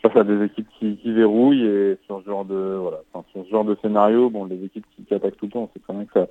Face 0.02 0.16
à 0.16 0.24
des 0.24 0.44
équipes 0.44 0.66
qui, 0.80 0.96
qui, 0.96 1.12
verrouillent 1.12 1.64
et 1.64 1.96
sur 2.06 2.20
ce 2.20 2.26
genre 2.26 2.44
de 2.44 2.76
voilà, 2.80 2.98
enfin, 3.12 3.24
sur 3.30 3.44
ce 3.44 3.50
genre 3.50 3.64
de 3.64 3.76
scénario, 3.80 4.30
bon, 4.30 4.46
les 4.46 4.64
équipes 4.64 4.84
qui, 4.96 5.14
attaquent 5.14 5.36
tout 5.36 5.46
le 5.46 5.52
temps, 5.52 5.70
c'est 5.72 5.80
quand 5.86 5.94
même 5.94 6.06
que 6.06 6.14
ça, 6.14 6.26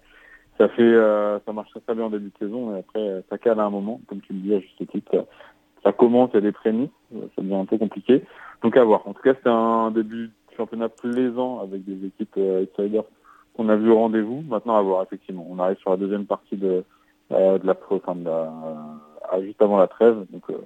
ça 0.58 0.68
fait, 0.68 0.81
euh, 0.81 1.40
ça 1.46 1.54
marche 1.54 1.72
très, 1.86 1.96
bien 1.96 2.04
en 2.06 2.10
début 2.10 2.31
de 2.31 2.46
saison 2.46 2.75
et 2.75 2.80
après 2.80 3.24
ça 3.30 3.38
cale 3.38 3.62
à 3.62 3.63
un 3.63 3.69
moment, 3.69 4.02
comme 4.08 4.19
tu 4.19 4.34
le 4.34 4.40
dis 4.40 4.54
à 4.54 4.60
juste 4.60 4.86
titre, 4.92 5.25
ça, 5.84 5.94
commence, 5.94 6.36
a 6.36 6.42
des 6.42 6.52
prémices, 6.52 6.90
ça 7.13 7.42
devient 7.42 7.56
un 7.56 7.66
peu 7.66 7.78
compliqué. 7.78 8.24
Donc 8.62 8.75
à 8.75 8.84
voir. 8.84 9.08
En 9.08 9.13
tout 9.13 9.22
cas, 9.22 9.34
c'était 9.36 9.50
un 9.50 9.90
début 9.92 10.28
de 10.28 10.56
championnat 10.58 10.90
plaisant 10.90 11.62
avec 11.62 11.86
des 11.86 12.08
équipes 12.08 12.36
euh, 12.38 12.63
outsiders 12.63 13.06
qu'on 13.56 13.69
a 13.69 13.75
vu 13.75 13.89
au 13.89 13.98
rendez-vous. 13.98 14.44
Maintenant 14.48 14.75
à 14.75 14.81
voir 14.81 15.03
effectivement. 15.03 15.45
On 15.50 15.59
arrive 15.59 15.77
sur 15.77 15.92
la 15.92 15.98
deuxième 15.98 16.25
partie 16.25 16.57
de, 16.57 16.83
euh, 17.31 17.57
de 17.57 17.68
la, 17.68 17.75
enfin, 17.89 18.15
de 18.15 18.25
la 18.25 18.53
euh, 19.33 19.42
juste 19.44 19.62
avant 19.62 19.77
la 19.77 19.88
trêve, 19.88 20.25
donc 20.31 20.44
euh, 20.50 20.57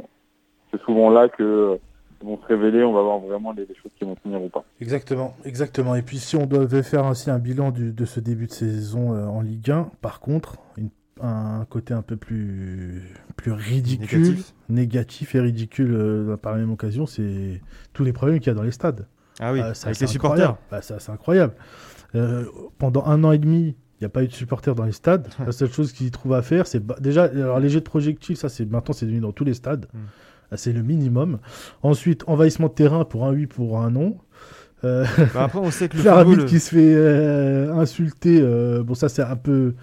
c'est 0.71 0.81
souvent 0.81 1.09
là 1.09 1.29
que 1.29 1.79
vont 2.23 2.39
se 2.41 2.47
révéler, 2.47 2.83
on 2.83 2.93
va 2.93 3.01
voir 3.01 3.19
vraiment 3.19 3.51
les, 3.51 3.67
choses 3.67 3.91
qui 3.97 4.05
vont 4.05 4.15
tenir 4.15 4.41
ou 4.41 4.49
pas. 4.49 4.63
Exactement, 4.81 5.35
exactement. 5.45 5.95
Et 5.95 6.01
puis 6.01 6.17
si 6.17 6.35
on 6.35 6.45
devait 6.45 6.83
faire 6.83 7.05
ainsi 7.05 7.29
un 7.29 7.39
bilan 7.39 7.71
de 7.71 8.05
ce 8.05 8.19
début 8.19 8.47
de 8.47 8.51
saison 8.51 9.13
euh, 9.13 9.25
en 9.27 9.41
Ligue 9.41 9.71
1, 9.71 9.91
par 10.01 10.19
contre, 10.19 10.57
un 11.21 11.65
côté 11.69 11.93
un 11.93 12.01
peu 12.01 12.17
plus, 12.17 13.03
plus 13.37 13.51
ridicule, 13.51 14.37
négatif, 14.69 15.35
et 15.35 15.39
ridicule 15.39 15.93
euh, 15.93 16.37
par 16.37 16.53
la 16.53 16.59
même 16.59 16.71
occasion, 16.71 17.05
c'est 17.05 17.61
tous 17.93 18.03
les 18.03 18.13
problèmes 18.13 18.39
qu'il 18.39 18.47
y 18.47 18.51
a 18.51 18.55
dans 18.55 18.63
les 18.63 18.71
stades. 18.71 19.07
Ah 19.39 19.51
oui, 19.51 19.59
euh, 19.59 19.73
avec 19.83 19.99
les 19.99 20.07
supporters. 20.07 20.55
Bah, 20.71 20.81
c'est 20.81 21.09
incroyable. 21.09 21.53
Pendant 22.77 23.05
un 23.05 23.23
an 23.23 23.31
et 23.31 23.37
demi, 23.37 23.75
il 23.99 24.03
n'y 24.03 24.05
a 24.05 24.09
pas 24.09 24.23
eu 24.23 24.27
de 24.27 24.33
supporters 24.33 24.75
dans 24.75 24.85
les 24.85 24.91
stades. 24.91 25.27
la 25.45 25.51
seule 25.51 25.71
chose 25.71 25.91
qu'ils 25.91 26.11
trouvent 26.11 26.33
à 26.33 26.41
faire, 26.41 26.67
c'est 26.67 26.83
déjà 27.01 27.23
alors 27.23 27.59
les 27.59 27.69
jets 27.69 27.79
de 27.79 27.85
projectiles, 27.85 28.37
ça 28.37 28.49
c'est 28.49 28.65
maintenant 28.65 28.93
c'est 28.93 29.05
devenu 29.05 29.21
dans 29.21 29.31
tous 29.31 29.45
les 29.45 29.53
stades. 29.53 29.87
Hmm. 29.93 29.99
Ah, 30.51 30.57
c'est 30.57 30.73
le 30.73 30.83
minimum. 30.83 31.39
Ensuite, 31.81 32.23
envahissement 32.27 32.67
de 32.67 32.73
terrain 32.73 33.03
pour 33.03 33.25
un 33.25 33.33
oui, 33.33 33.47
pour 33.47 33.79
un 33.79 33.89
non. 33.89 34.17
Euh, 34.83 35.05
bah, 35.33 35.45
après, 35.45 35.59
on 35.59 35.71
sait 35.71 35.89
que 35.89 35.97
le 35.97 36.03
football... 36.03 36.45
qui 36.45 36.59
se 36.59 36.69
fait 36.69 36.93
euh, 36.95 37.73
insulter. 37.73 38.39
Euh, 38.41 38.83
bon, 38.83 38.93
ça, 38.93 39.09
c'est 39.09 39.23
un 39.23 39.35
peu. 39.35 39.73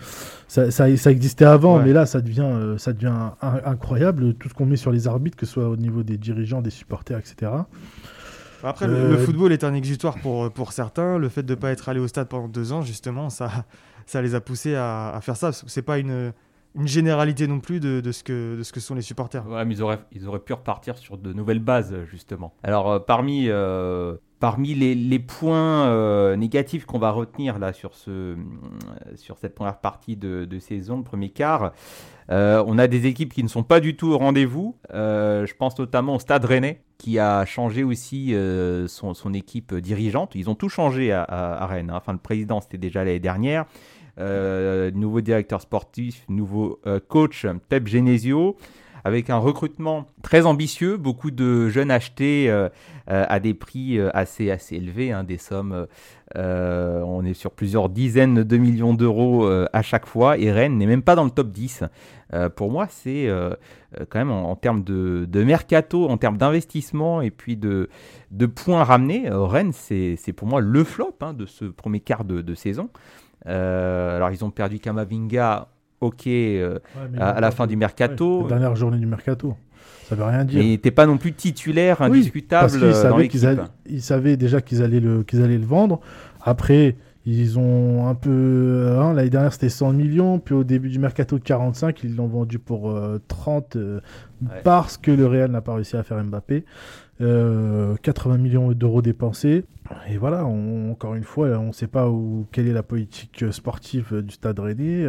Ça, 0.46 0.70
ça, 0.70 0.88
existait 1.10 1.46
avant, 1.46 1.78
mais 1.80 1.92
là, 1.92 2.06
ça 2.06 2.20
devient, 2.20 2.76
ça 2.76 2.92
devient 2.92 3.30
incroyable. 3.40 4.34
Tout 4.34 4.48
ce 4.48 4.54
qu'on 4.54 4.66
met 4.66 4.76
sur 4.76 4.92
les 4.92 5.08
arbitres, 5.08 5.36
que 5.36 5.46
ce 5.46 5.52
soit 5.52 5.68
au 5.68 5.76
niveau 5.76 6.02
des 6.02 6.18
dirigeants, 6.18 6.60
des 6.60 6.70
supporters, 6.70 7.18
etc. 7.18 7.50
Après, 8.62 8.86
le, 8.86 9.16
football 9.18 9.52
est 9.52 9.64
un 9.64 9.74
exutoire 9.74 10.18
pour, 10.18 10.50
pour 10.52 10.72
certains. 10.72 11.18
Le 11.18 11.28
fait 11.28 11.42
de 11.42 11.54
ne 11.54 11.58
pas 11.58 11.70
être 11.70 11.88
allé 11.88 12.00
au 12.00 12.08
stade 12.08 12.28
pendant 12.28 12.48
deux 12.48 12.72
ans, 12.72 12.82
justement, 12.82 13.30
ça, 13.30 13.64
ça 14.06 14.22
les 14.22 14.34
a 14.34 14.40
poussés 14.40 14.74
à, 14.74 15.10
à 15.14 15.20
faire 15.20 15.36
ça. 15.36 15.52
C'est 15.52 15.82
pas 15.82 15.98
une 15.98 16.32
une 16.74 16.88
généralité 16.88 17.46
non 17.46 17.60
plus 17.60 17.80
de, 17.80 18.12
ce 18.12 18.22
que, 18.22 18.80
sont 18.80 18.94
les 18.94 19.02
supporters. 19.02 19.46
Ouais, 19.46 19.64
mais 19.64 19.74
ils 19.74 19.82
auraient, 20.28 20.38
pu 20.38 20.52
repartir 20.52 20.96
sur 20.96 21.18
de 21.18 21.32
nouvelles 21.32 21.58
bases, 21.58 21.94
justement. 22.10 22.54
Alors, 22.62 22.90
euh, 22.90 22.98
parmi, 22.98 23.46
euh, 23.48 24.16
parmi 24.40 24.74
les, 24.74 25.18
points 25.18 25.86
euh, 25.86 26.36
négatifs 26.36 26.86
qu'on 26.86 26.98
va 26.98 27.10
retenir 27.10 27.58
là 27.58 27.72
sur, 27.72 27.94
ce, 27.94 28.36
sur 29.16 29.38
cette 29.38 29.54
première 29.54 29.80
partie 29.80 30.16
de, 30.16 30.58
saison, 30.58 30.98
le 30.98 31.04
premier 31.04 31.28
quart, 31.30 31.72
on 32.28 32.78
a 32.78 32.86
des 32.86 33.06
équipes 33.06 33.34
qui 33.34 33.42
ne 33.42 33.48
sont 33.48 33.64
pas 33.64 33.80
du 33.80 33.96
tout 33.96 34.08
au 34.08 34.18
rendez-vous. 34.18 34.76
je 34.92 35.54
pense 35.54 35.78
notamment 35.78 36.16
au 36.16 36.18
Stade 36.18 36.44
Rennais, 36.44 36.82
qui 36.96 37.18
a 37.18 37.44
changé 37.44 37.84
aussi 37.84 38.34
son, 38.86 39.34
équipe 39.34 39.74
dirigeante. 39.74 40.34
Ils 40.34 40.48
ont 40.48 40.54
tout 40.54 40.70
changé 40.70 41.12
à, 41.12 41.22
à, 41.22 41.66
Rennes. 41.66 41.90
Hein. 41.90 41.96
Enfin, 41.96 42.12
le 42.12 42.18
président, 42.18 42.62
c'était 42.62 42.78
déjà 42.78 43.04
l'année 43.04 43.20
dernière. 43.20 43.66
Euh, 44.18 44.90
nouveau 44.90 45.22
directeur 45.22 45.62
sportif, 45.62 46.24
nouveau 46.28 46.80
euh, 46.86 47.00
coach 47.00 47.46
Pep 47.70 47.86
Genesio, 47.86 48.58
avec 49.04 49.30
un 49.30 49.38
recrutement 49.38 50.06
très 50.22 50.44
ambitieux, 50.44 50.98
beaucoup 50.98 51.30
de 51.30 51.70
jeunes 51.70 51.90
achetés 51.90 52.50
euh, 52.50 52.68
à 53.06 53.40
des 53.40 53.54
prix 53.54 53.98
assez, 54.12 54.50
assez 54.50 54.76
élevés, 54.76 55.12
hein, 55.12 55.24
des 55.24 55.38
sommes, 55.38 55.86
on 56.36 57.24
est 57.24 57.34
sur 57.34 57.50
plusieurs 57.50 57.88
dizaines 57.88 58.44
de 58.44 58.56
millions 58.56 58.94
d'euros 58.94 59.44
à 59.72 59.82
chaque 59.82 60.06
fois, 60.06 60.38
et 60.38 60.52
Rennes 60.52 60.78
n'est 60.78 60.86
même 60.86 61.02
pas 61.02 61.16
dans 61.16 61.24
le 61.24 61.30
top 61.30 61.50
10. 61.50 61.82
pour 62.54 62.70
moi, 62.70 62.86
c'est 62.88 63.28
quand 64.08 64.20
même 64.20 64.30
en, 64.30 64.54
termes 64.54 64.84
de, 64.84 65.42
mercato, 65.42 66.08
en 66.08 66.16
termes 66.16 66.38
d'investissement 66.38 67.22
et 67.22 67.32
puis 67.32 67.56
de, 67.56 67.88
points 68.54 68.84
ramenés, 68.84 69.24
Rennes, 69.28 69.72
c'est 69.72 70.32
pour 70.32 70.46
moi 70.46 70.60
le 70.60 70.84
flop 70.84 71.16
hein, 71.22 71.32
de 71.34 71.46
ce 71.46 71.64
premier 71.64 71.98
quart 71.98 72.24
de 72.24 72.54
saison. 72.54 72.88
Euh, 73.46 74.16
alors, 74.16 74.30
ils 74.30 74.44
ont 74.44 74.50
perdu 74.50 74.78
Kamavinga, 74.78 75.68
ok, 76.00 76.26
euh, 76.26 76.78
à, 77.18 77.40
la 77.40 77.50
fin 77.50 77.66
du 77.66 77.76
mercato. 77.76 78.46
dernière 78.48 78.76
journée 78.76 78.98
du 78.98 79.06
mercato. 79.06 79.56
Ça 80.08 80.14
veut 80.14 80.24
rien 80.24 80.44
dire. 80.44 80.62
Mais 80.62 80.78
t'es 80.78 80.90
pas 80.90 81.06
non 81.06 81.16
plus 81.16 81.32
titulaire 81.32 82.02
indiscutable 82.02 82.70
parce 82.70 82.76
qu'ils 82.76 82.94
savaient, 82.94 83.28
qu'ils 83.28 83.58
ils 83.86 84.02
savaient 84.02 84.36
déjà 84.36 84.60
qu'ils 84.60 84.82
allaient 84.82 85.00
le 85.00 85.22
qu'ils 85.22 85.42
allaient 85.42 85.58
le 85.58 85.64
vendre. 85.64 86.00
Après, 86.42 86.96
ils 87.24 87.58
ont 87.58 88.08
un 88.08 88.14
peu. 88.14 88.96
Hein, 88.98 89.12
L'année 89.14 89.30
dernière, 89.30 89.52
c'était 89.52 89.68
100 89.68 89.92
millions. 89.92 90.38
Puis 90.38 90.54
au 90.54 90.64
début 90.64 90.88
du 90.88 90.98
mercato 90.98 91.38
de 91.38 91.44
45, 91.44 92.02
ils 92.04 92.16
l'ont 92.16 92.26
vendu 92.26 92.58
pour 92.58 92.96
30 93.28 93.76
parce 94.64 94.96
que 94.96 95.10
le 95.10 95.26
Real 95.26 95.50
n'a 95.50 95.60
pas 95.60 95.74
réussi 95.74 95.96
à 95.96 96.02
faire 96.02 96.22
Mbappé. 96.22 96.64
80 97.20 98.38
millions 98.38 98.72
d'euros 98.72 99.02
dépensés. 99.02 99.64
Et 100.08 100.16
voilà, 100.16 100.44
encore 100.44 101.14
une 101.14 101.24
fois, 101.24 101.48
on 101.58 101.68
ne 101.68 101.72
sait 101.72 101.86
pas 101.86 102.08
où, 102.08 102.46
quelle 102.50 102.66
est 102.66 102.72
la 102.72 102.82
politique 102.82 103.44
sportive 103.52 104.22
du 104.22 104.34
Stade 104.34 104.58
Rennais. 104.58 105.06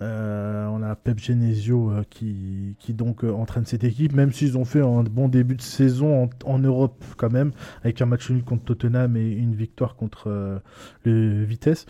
Euh, 0.00 0.24
euh, 0.24 0.68
on 0.68 0.82
a 0.82 0.94
Pep 0.96 1.18
Genesio 1.18 1.90
euh, 1.90 2.02
qui, 2.08 2.76
qui, 2.78 2.94
donc 2.94 3.24
entraîne 3.24 3.64
cette 3.64 3.84
équipe, 3.84 4.12
même 4.12 4.32
s'ils 4.32 4.58
ont 4.58 4.64
fait 4.64 4.80
un 4.80 5.02
bon 5.02 5.28
début 5.28 5.56
de 5.56 5.62
saison 5.62 6.28
en, 6.44 6.58
Europe 6.58 7.02
quand 7.16 7.32
même, 7.32 7.52
avec 7.82 8.00
un 8.02 8.06
match 8.06 8.30
nul 8.30 8.44
contre 8.44 8.64
Tottenham 8.64 9.16
et 9.16 9.30
une 9.30 9.54
victoire 9.54 9.96
contre 9.96 10.60
le 11.04 11.44
Vitesse. 11.44 11.86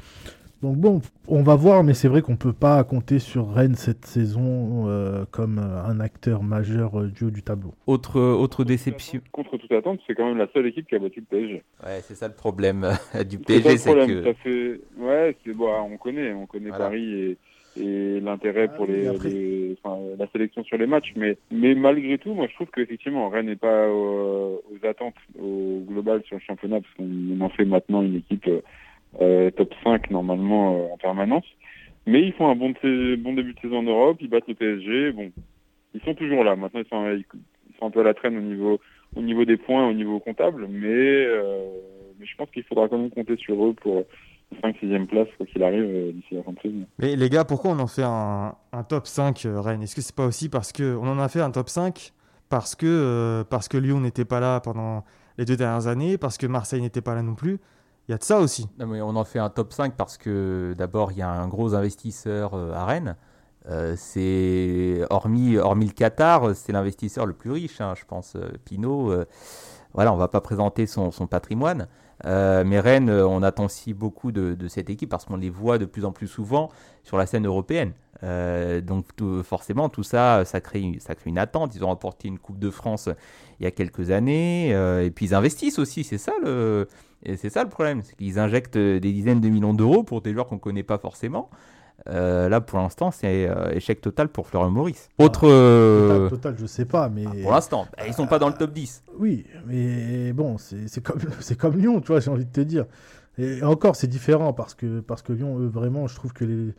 Donc 0.65 0.79
bon, 0.79 1.03
on 1.29 1.43
va 1.43 1.57
voir, 1.57 1.85
mais 1.85 1.93
c'est 1.93 2.09
vrai 2.09 2.23
qu'on 2.23 2.37
peut 2.37 2.55
pas 2.55 2.83
compter 2.85 3.19
sur 3.19 3.53
Rennes 3.53 3.75
cette 3.75 4.07
saison 4.07 4.89
euh, 4.89 5.27
comme 5.31 5.59
euh, 5.59 5.85
un 5.85 6.01
acteur 6.01 6.43
majeur 6.43 6.99
euh, 6.99 7.09
du 7.09 7.25
haut 7.25 7.31
du 7.31 7.43
tableau. 7.43 7.75
Autre, 7.87 8.19
autre 8.19 8.65
déception. 8.65 9.21
Contre 9.31 9.59
toute 9.59 9.71
attente, 9.73 10.01
c'est 10.07 10.15
quand 10.15 10.27
même 10.27 10.39
la 10.39 10.47
seule 10.55 10.67
équipe 10.67 10.89
qui 10.89 10.95
a 10.95 10.99
battu 10.99 11.21
le 11.21 11.27
PSG. 11.27 11.63
Ouais, 11.85 12.01
c'est 12.01 12.15
ça 12.15 12.29
le 12.29 12.35
problème 12.35 12.89
du 13.29 13.39
PSG, 13.39 13.77
c'est 13.77 13.93
que. 13.93 14.33
Fait... 14.43 14.81
Ouais, 14.97 15.37
c'est 15.45 15.53
bon, 15.53 15.69
on 15.71 15.99
connaît, 15.99 16.33
on 16.33 16.47
connaît 16.47 16.71
Paris 16.71 17.13
et, 17.13 17.39
l'intérêt 17.77 18.69
pour 18.75 18.87
les, 18.87 19.05
la 19.05 20.27
sélection 20.33 20.65
sur 20.65 20.79
les 20.79 20.87
matchs, 20.87 21.13
mais, 21.17 21.37
mais 21.51 21.75
malgré 21.75 22.19
tout, 22.19 22.35
moi 22.35 22.47
je 22.49 22.55
trouve 22.55 22.69
qu'effectivement 22.75 23.29
Rennes 23.29 23.47
n'est 23.47 23.57
pas 23.57 23.89
aux 23.89 24.63
attentes 24.83 25.15
au 25.39 25.83
global 25.87 26.23
sur 26.25 26.37
le 26.37 26.43
championnat 26.43 26.81
parce 26.81 26.95
qu'on 26.95 27.41
en 27.41 27.49
fait 27.49 27.65
maintenant 27.65 28.03
une 28.03 28.17
équipe 28.17 28.49
euh, 29.21 29.51
top 29.53 29.73
5 29.85 30.11
normalement 30.11 30.77
euh, 30.77 30.95
en 30.95 30.97
permanence. 30.97 31.47
Mais 32.07 32.23
ils 32.23 32.33
font 32.33 32.49
un 32.49 32.57
bon, 32.57 32.75
bon 32.83 33.33
début 33.33 33.55
de 33.55 33.61
saison 33.61 33.79
en 33.79 33.83
Europe, 33.83 34.19
ils 34.21 34.29
battent 34.29 34.49
le 34.49 34.55
PSG. 34.55 35.13
Bon, 35.13 35.31
ils 35.95 36.01
sont 36.03 36.15
toujours 36.15 36.45
là. 36.45 36.57
Maintenant, 36.57 36.81
ils 36.81 36.89
sont, 36.89 37.09
ils 37.11 37.79
sont 37.79 37.87
un 37.87 37.91
peu 37.91 38.01
à 38.01 38.05
la 38.05 38.15
traîne 38.15 38.37
au 38.37 38.43
niveau, 38.43 38.81
au 39.17 39.23
niveau 39.23 39.45
des 39.45 39.57
points, 39.57 39.89
au 39.89 39.95
niveau 39.95 40.21
comptable. 40.21 40.67
Mais, 40.69 40.89
euh, 40.89 41.65
mais 42.19 42.27
je 42.27 42.37
pense 42.37 42.51
qu'il 42.51 42.65
faudra 42.65 42.89
quand 42.89 42.99
même 42.99 43.11
compter 43.11 43.37
sur 43.37 43.65
eux 43.65 43.73
pour 43.75 44.05
5-6e 44.63 45.07
place, 45.07 45.29
quoi 45.37 45.47
qu'il 45.47 45.63
arrive, 45.63 46.13
d'ici 46.15 46.35
la 46.35 46.43
fin 46.43 46.53
de 46.53 46.61
saison. 46.61 46.87
Mais 46.99 47.17
les 47.17 47.29
gars, 47.29 47.45
pourquoi 47.45 47.73
on 47.73 47.79
en 47.79 47.87
fait 47.87 48.05
un, 48.05 48.55
un 48.73 48.83
top 48.85 49.07
5, 49.07 49.47
Rennes? 49.57 49.83
Est-ce 49.83 49.97
que 49.97 50.03
c'est 50.03 50.15
pas 50.15 50.27
aussi 50.27 50.49
parce 50.49 50.73
que 50.73 50.97
on 50.97 51.09
en 51.09 51.19
a 51.19 51.29
fait 51.29 51.41
un 51.41 51.51
top 51.51 51.69
5 51.69 52.13
parce 52.49 52.75
que, 52.75 53.45
parce 53.51 53.69
que 53.69 53.77
Lyon 53.77 54.01
n'était 54.01 54.25
pas 54.25 54.41
là 54.41 54.61
pendant 54.61 55.05
les 55.39 55.45
deux 55.45 55.57
dernières 55.57 55.87
années, 55.87 56.19
parce 56.19 56.39
que 56.39 56.47
Marseille 56.47 56.81
n'était 56.81 57.01
pas 57.01 57.15
là 57.15 57.23
non 57.23 57.35
plus? 57.35 57.59
Il 58.09 58.13
y 58.13 58.15
a 58.15 58.19
de 58.19 58.23
ça 58.23 58.39
aussi. 58.39 58.69
mais 58.79 59.01
on 59.01 59.17
en 59.17 59.25
fait 59.25 59.39
un 59.39 59.49
top 59.49 59.73
5 59.73 59.95
parce 59.97 60.19
que 60.19 60.75
d'abord, 60.77 61.13
il 61.13 61.19
y 61.19 61.23
a 61.23 61.31
un 61.31 61.49
gros 61.49 61.75
investisseur 61.75 62.53
euh, 62.55 62.73
à 62.73 62.85
Rennes. 62.85 63.17
Euh, 63.71 63.95
c'est 63.97 65.01
hormis, 65.09 65.57
hormis 65.57 65.87
le 65.87 65.93
Qatar, 65.93 66.55
c'est 66.55 66.73
l'investisseur 66.73 67.25
le 67.25 67.33
plus 67.33 67.51
riche, 67.51 67.81
hein, 67.81 67.95
je 67.97 68.05
pense. 68.05 68.37
Euh, 68.37 68.51
Pinot, 68.67 69.25
voilà, 69.95 70.13
on 70.13 70.17
va 70.17 70.29
pas 70.29 70.43
présenter 70.43 70.87
son, 70.87 71.11
son 71.13 71.27
patrimoine, 71.27 71.89
mais 72.25 72.81
Rennes, 72.81 73.11
on 73.11 73.43
attend 73.43 73.67
aussi 73.67 73.95
beaucoup 73.95 74.33
de, 74.33 74.57
cette 74.69 74.91
équipe 74.91 75.11
parce 75.11 75.25
qu'on 75.25 75.37
les 75.37 75.51
voit 75.51 75.79
de 75.79 75.85
plus 75.85 76.05
en 76.05 76.13
plus 76.13 76.29
souvent 76.29 76.71
sur 77.03 77.17
la 77.17 77.27
scène 77.27 77.47
européenne. 77.47 77.93
donc 78.23 79.07
forcément, 79.43 79.89
tout 79.89 80.03
ça, 80.03 80.45
ça 80.45 80.61
crée, 80.61 80.81
une 81.27 81.39
attente. 81.39 81.75
Ils 81.75 81.85
ont 81.85 81.89
remporté 81.89 82.29
une 82.29 82.39
Coupe 82.39 82.59
de 82.59 82.71
France 82.71 83.09
il 83.61 83.65
y 83.65 83.67
a 83.67 83.71
quelques 83.71 84.11
années, 84.11 84.71
et 84.71 85.11
puis 85.11 85.27
ils 85.27 85.35
investissent 85.35 85.79
aussi. 85.79 86.05
C'est 86.05 86.19
ça 86.19 86.33
le, 86.43 86.89
c'est 87.37 87.51
ça 87.51 87.65
le 87.65 87.71
problème, 87.71 88.03
c'est 88.03 88.17
qu'ils 88.17 88.39
injectent 88.39 88.79
des 88.79 89.01
dizaines 89.01 89.41
de 89.41 89.49
millions 89.49 89.75
d'euros 89.75 90.03
pour 90.03 90.21
des 90.21 90.33
joueurs 90.33 90.47
qu'on 90.47 90.57
ne 90.57 90.61
connaît 90.61 90.83
pas 90.83 90.99
forcément. 90.99 91.51
Euh, 92.09 92.49
là, 92.49 92.61
pour 92.61 92.79
l'instant, 92.79 93.11
c'est 93.11 93.49
euh, 93.49 93.71
échec 93.73 94.01
total 94.01 94.29
pour 94.29 94.47
Florent 94.47 94.71
Maurice. 94.71 95.09
Autre. 95.19 95.49
Euh, 95.49 96.29
total, 96.29 96.57
je 96.59 96.67
sais 96.67 96.85
pas, 96.85 97.09
mais. 97.09 97.25
Ah, 97.27 97.43
pour 97.43 97.53
l'instant, 97.53 97.87
bah, 97.97 98.05
ils 98.07 98.15
sont 98.15 98.27
pas 98.27 98.39
dans 98.39 98.49
le 98.49 98.55
top 98.55 98.73
10. 98.73 99.05
Oui, 99.19 99.47
mais 99.67 100.33
bon, 100.33 100.57
c'est 100.59 101.03
comme, 101.03 101.21
comme 101.59 101.79
Lyon, 101.79 102.01
tu 102.01 102.09
vois, 102.09 102.21
j'ai 102.21 102.31
envie 102.31 102.45
de 102.45 102.53
te 102.53 102.61
dire. 102.61 102.87
Et 103.37 103.65
encore, 103.65 103.97
c'est 103.97 104.07
différent 104.07 104.53
parce 104.53 104.75
que, 104.75 105.01
parce 105.01 105.23
que 105.23 105.33
Lyon, 105.33 105.59
eux, 105.59 105.67
vraiment, 105.67 106.07
je 106.07 106.15
trouve 106.15 106.33
que 106.33 106.73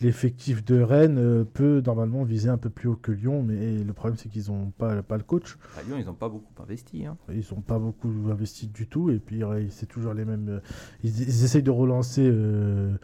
l'effectif 0.00 0.64
de 0.64 0.80
Rennes 0.80 1.44
peut 1.54 1.82
normalement 1.84 2.22
viser 2.22 2.48
un 2.48 2.56
peu 2.56 2.70
plus 2.70 2.88
haut 2.88 2.94
que 2.94 3.10
Lyon, 3.10 3.42
mais 3.42 3.78
le 3.78 3.92
problème, 3.92 4.16
c'est 4.16 4.28
qu'ils 4.28 4.52
n'ont 4.52 4.70
pas, 4.78 5.02
pas 5.02 5.16
le 5.16 5.24
coach. 5.24 5.58
À 5.76 5.82
Lyon, 5.82 5.96
ils 5.98 6.06
n'ont 6.06 6.14
pas 6.14 6.28
beaucoup 6.28 6.52
investi. 6.62 7.04
Hein. 7.04 7.16
Ils 7.30 7.44
n'ont 7.50 7.62
pas 7.62 7.80
beaucoup 7.80 8.12
investi 8.30 8.68
du 8.68 8.86
tout, 8.86 9.10
et 9.10 9.18
puis 9.18 9.42
c'est 9.70 9.86
toujours 9.86 10.14
les 10.14 10.24
mêmes. 10.24 10.48
Euh, 10.48 10.60
ils, 11.02 11.44
essayent 11.44 11.64
de 11.64 11.70
relancer. 11.72 12.30
Euh, 12.32 12.96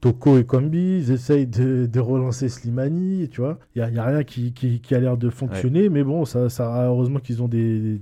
Toko 0.00 0.38
et 0.38 0.44
Kombi, 0.44 0.98
ils 0.98 1.10
essayent 1.10 1.46
de, 1.46 2.00
relancer 2.00 2.48
Slimani, 2.48 3.28
tu 3.28 3.42
vois. 3.42 3.58
Il 3.74 3.84
n'y 3.84 3.98
a, 3.98 4.04
rien 4.04 4.24
qui, 4.24 4.52
qui, 4.52 4.94
a 4.94 4.98
l'air 4.98 5.18
de 5.18 5.28
fonctionner, 5.28 5.90
mais 5.90 6.02
bon, 6.02 6.24
ça, 6.24 6.48
ça 6.48 6.86
heureusement 6.86 7.18
qu'ils 7.18 7.42
ont 7.42 7.48
des, 7.48 8.00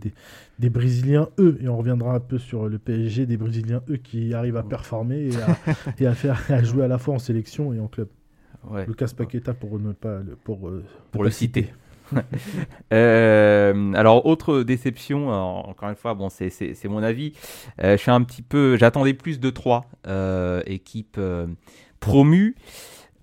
des, 0.58 0.70
Brésiliens, 0.70 1.28
eux, 1.38 1.58
et 1.60 1.68
on 1.68 1.76
reviendra 1.76 2.14
un 2.14 2.20
peu 2.20 2.38
sur 2.38 2.68
le 2.68 2.78
PSG, 2.78 3.26
des 3.26 3.36
Brésiliens, 3.36 3.82
eux, 3.90 3.96
qui 3.96 4.32
arrivent 4.32 4.56
à 4.56 4.62
performer 4.62 5.30
et 5.98 6.06
à, 6.06 6.14
faire, 6.14 6.40
à 6.50 6.62
jouer 6.62 6.84
à 6.84 6.88
la 6.88 6.98
fois 6.98 7.14
en 7.14 7.18
sélection 7.18 7.72
et 7.72 7.80
en 7.80 7.88
club. 7.88 8.08
Lucas 8.86 9.12
Paqueta 9.16 9.54
pour 9.54 9.78
ne 9.78 9.92
pas 9.92 10.20
pour, 10.44 10.68
euh, 10.68 10.84
pour 11.10 11.24
le 11.24 11.30
citer. 11.30 11.72
Euh, 12.90 13.92
alors 13.92 14.24
autre 14.24 14.62
déception, 14.62 15.28
encore 15.28 15.90
une 15.90 15.94
fois, 15.94 16.14
bon 16.14 16.30
c'est 16.30 16.84
mon 16.86 17.02
avis. 17.02 17.34
Euh, 17.82 17.98
je 17.98 18.00
suis 18.00 18.10
un 18.10 18.22
petit 18.22 18.40
peu, 18.40 18.78
j'attendais 18.78 19.12
plus 19.12 19.38
de 19.38 19.50
trois 19.50 19.84
équipes 20.64 21.20
promu 22.00 22.54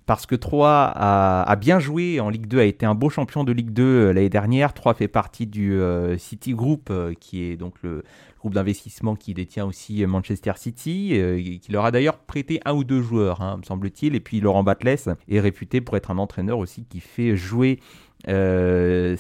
parce 0.06 0.26
que 0.28 0.36
Troyes 0.36 0.92
a, 0.96 1.56
bien 1.56 1.80
joué 1.80 2.20
en 2.20 2.30
Ligue 2.30 2.46
2, 2.46 2.60
a 2.60 2.64
été 2.66 2.86
un 2.86 2.94
beau 2.94 3.10
champion 3.10 3.44
de 3.44 3.52
Ligue 3.52 3.72
2 3.72 3.84
euh, 3.84 4.14
l'année 4.14 4.30
dernière. 4.30 4.74
Troyes 4.74 4.94
fait 4.94 5.08
partie 5.08 5.48
du 5.48 5.74
euh, 5.74 6.18
City 6.18 6.54
Group, 6.54 6.90
euh, 6.92 7.14
qui 7.20 7.44
est 7.44 7.58
donc 7.58 7.74
le 7.82 8.04
groupe 8.40 8.54
d'investissement 8.54 9.16
qui 9.16 9.34
détient 9.34 9.66
aussi 9.66 10.06
Manchester 10.06 10.52
City, 10.58 11.20
qui 11.60 11.72
leur 11.72 11.84
a 11.86 11.90
d'ailleurs 11.90 12.20
prêté 12.20 12.60
un 12.66 12.74
ou 12.74 12.84
deux 12.84 13.02
joueurs, 13.02 13.42
hein, 13.42 13.58
me 13.58 13.64
semble-t-il. 13.64 14.14
Et 14.14 14.20
puis 14.20 14.40
Laurent 14.40 14.62
Batles 14.62 15.16
est 15.28 15.40
réputé 15.40 15.82
pour 15.82 15.98
être 15.98 16.12
un 16.12 16.20
entraîneur 16.20 16.60
aussi 16.60 16.86
qui 16.86 17.00
fait 17.00 17.36
jouer 17.36 17.80
ses, 18.28 19.18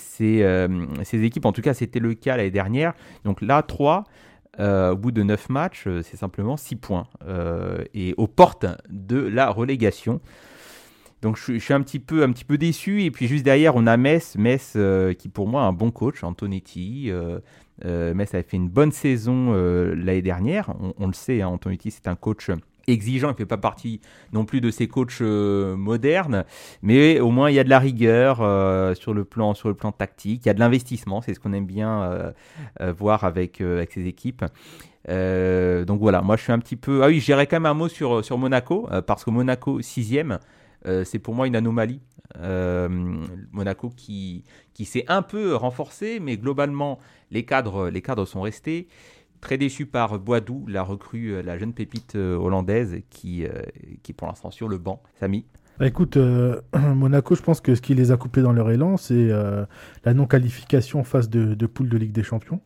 équipes. 1.12 1.46
En 1.46 1.54
tout 1.54 1.64
cas, 1.64 1.74
c'était 1.74 1.98
le 1.98 2.14
cas 2.14 2.38
l'année 2.38 2.52
dernière. 2.52 2.94
Donc 3.24 3.42
là, 3.42 3.64
Troyes 3.64 4.04
euh, 4.60 4.92
au 4.94 4.96
bout 4.96 5.12
de 5.12 5.24
9 5.24 5.50
matchs, 5.50 5.84
euh, 5.88 6.02
c'est 6.02 6.18
simplement 6.18 6.58
6 6.58 6.76
points. 6.76 7.08
Euh, 7.28 7.84
et 7.94 8.14
aux 8.18 8.28
portes 8.28 8.66
de 8.90 9.18
la 9.18 9.50
relégation. 9.50 10.22
Donc 11.22 11.38
je, 11.38 11.58
suis 11.58 11.74
un 11.74 11.82
petit, 11.82 12.00
peu, 12.00 12.24
un 12.24 12.32
petit 12.32 12.46
peu 12.46 12.58
déçu. 12.58 13.04
Et 13.04 13.12
puis 13.12 13.28
juste 13.28 13.44
derrière, 13.44 13.76
on 13.76 13.88
a 13.88 13.98
Metz. 13.98 14.36
Metz 14.38 14.78
qui 15.18 15.30
pour 15.30 15.48
moi 15.48 15.64
a 15.64 15.66
un 15.66 15.74
bon 15.74 15.90
coach, 15.90 16.24
Antonetti. 16.24 17.12
Metz 17.84 18.36
a 18.36 18.44
fait 18.44 18.58
une 18.58 18.70
bonne 18.70 18.92
saison 18.92 19.54
l'année 19.54 20.22
dernière. 20.22 20.76
On, 21.00 21.08
le 21.08 21.14
sait, 21.14 21.42
hein, 21.42 21.48
Antonetti 21.48 21.90
c'est 21.90 22.08
un 22.08 22.16
coach 22.16 22.52
exigeant, 22.88 23.30
il 23.30 23.32
ne 23.32 23.38
fait 23.38 23.46
pas 23.46 23.58
partie 23.58 24.02
non 24.34 24.46
plus 24.46 24.62
de 24.62 24.72
ces 24.72 24.88
coachs 24.88 25.22
euh, 25.22 25.76
modernes, 25.76 26.46
mais 26.82 27.20
au 27.20 27.32
moins 27.32 27.50
il 27.50 27.56
y 27.56 27.60
a 27.60 27.64
de 27.64 27.70
la 27.70 27.80
rigueur 27.80 28.40
euh, 28.42 28.94
sur, 28.96 29.14
le 29.14 29.26
plan, 29.26 29.54
sur 29.54 29.70
le 29.70 29.76
plan 29.76 29.92
tactique, 29.92 30.46
il 30.46 30.48
y 30.48 30.50
a 30.50 30.54
de 30.54 30.60
l'investissement, 30.60 31.22
c'est 31.22 31.34
ce 31.34 31.40
qu'on 31.40 31.54
aime 31.54 31.66
bien 31.66 32.04
euh, 32.82 32.94
voir 32.94 33.24
avec, 33.24 33.62
avec 33.62 33.92
ces 33.92 34.08
équipes. 34.08 34.46
donc 35.08 36.00
voilà, 36.00 36.22
moi 36.22 36.36
je 36.36 36.44
suis 36.44 36.52
un 36.52 36.60
petit 36.60 36.76
peu... 36.76 37.04
Ah 37.04 37.08
oui, 37.08 37.20
je 37.20 37.26
dirais 37.26 37.48
quand 37.48 37.58
même 37.58 37.66
un 37.66 37.74
mot 37.74 37.88
sur, 37.88 38.24
sur 38.24 38.38
Monaco, 38.38 38.88
parce 39.06 39.24
que 39.24 39.30
Monaco 39.30 39.80
6ème, 39.80 40.40
c'est 41.04 41.20
pour 41.20 41.34
moi 41.34 41.48
une 41.48 41.56
anomalie. 41.56 42.02
Monaco 43.52 43.92
qui, 43.96 44.44
qui 44.74 44.86
s'est 44.86 45.06
un 45.08 45.22
peu 45.22 45.56
renforcé, 45.56 46.20
mais 46.20 46.38
globalement 46.38 47.00
les 47.32 47.46
cadres, 47.46 47.90
les 47.90 48.02
cadres 48.02 48.26
sont 48.26 48.42
restés. 48.42 48.88
Très 49.46 49.60
déçu 49.60 49.86
par 49.86 50.18
Boadou, 50.18 50.66
la 50.68 50.82
recrue, 50.82 51.36
euh, 51.36 51.44
la 51.44 51.60
jeune 51.60 51.72
pépite 51.72 52.16
euh, 52.16 52.36
hollandaise 52.36 52.96
qui, 53.12 53.46
euh, 53.46 53.50
qui 54.02 54.12
est 54.12 54.16
pour 54.16 54.28
l'instant 54.28 54.50
sur 54.50 54.68
le 54.68 54.80
banc. 54.80 55.04
Samy 55.20 55.46
bah, 55.78 55.86
écoute, 55.86 56.18
Monaco, 56.74 57.36
je 57.36 57.44
pense 57.44 57.62
que 57.62 57.76
ce 57.76 57.82
qui 57.82 57.94
les 57.94 58.12
a 58.12 58.18
coupés 58.18 58.42
dans 58.42 58.54
leur 58.54 58.72
élan, 58.72 58.98
c'est 58.98 59.30
la 60.06 60.14
non-qualification 60.14 61.02
en 61.02 61.04
phase 61.04 61.30
de, 61.30 61.54
de, 61.54 61.66
poule 61.68 61.90
de 61.90 61.98
Ligue 61.98 62.14
des 62.14 62.24
Champions. 62.24 62.62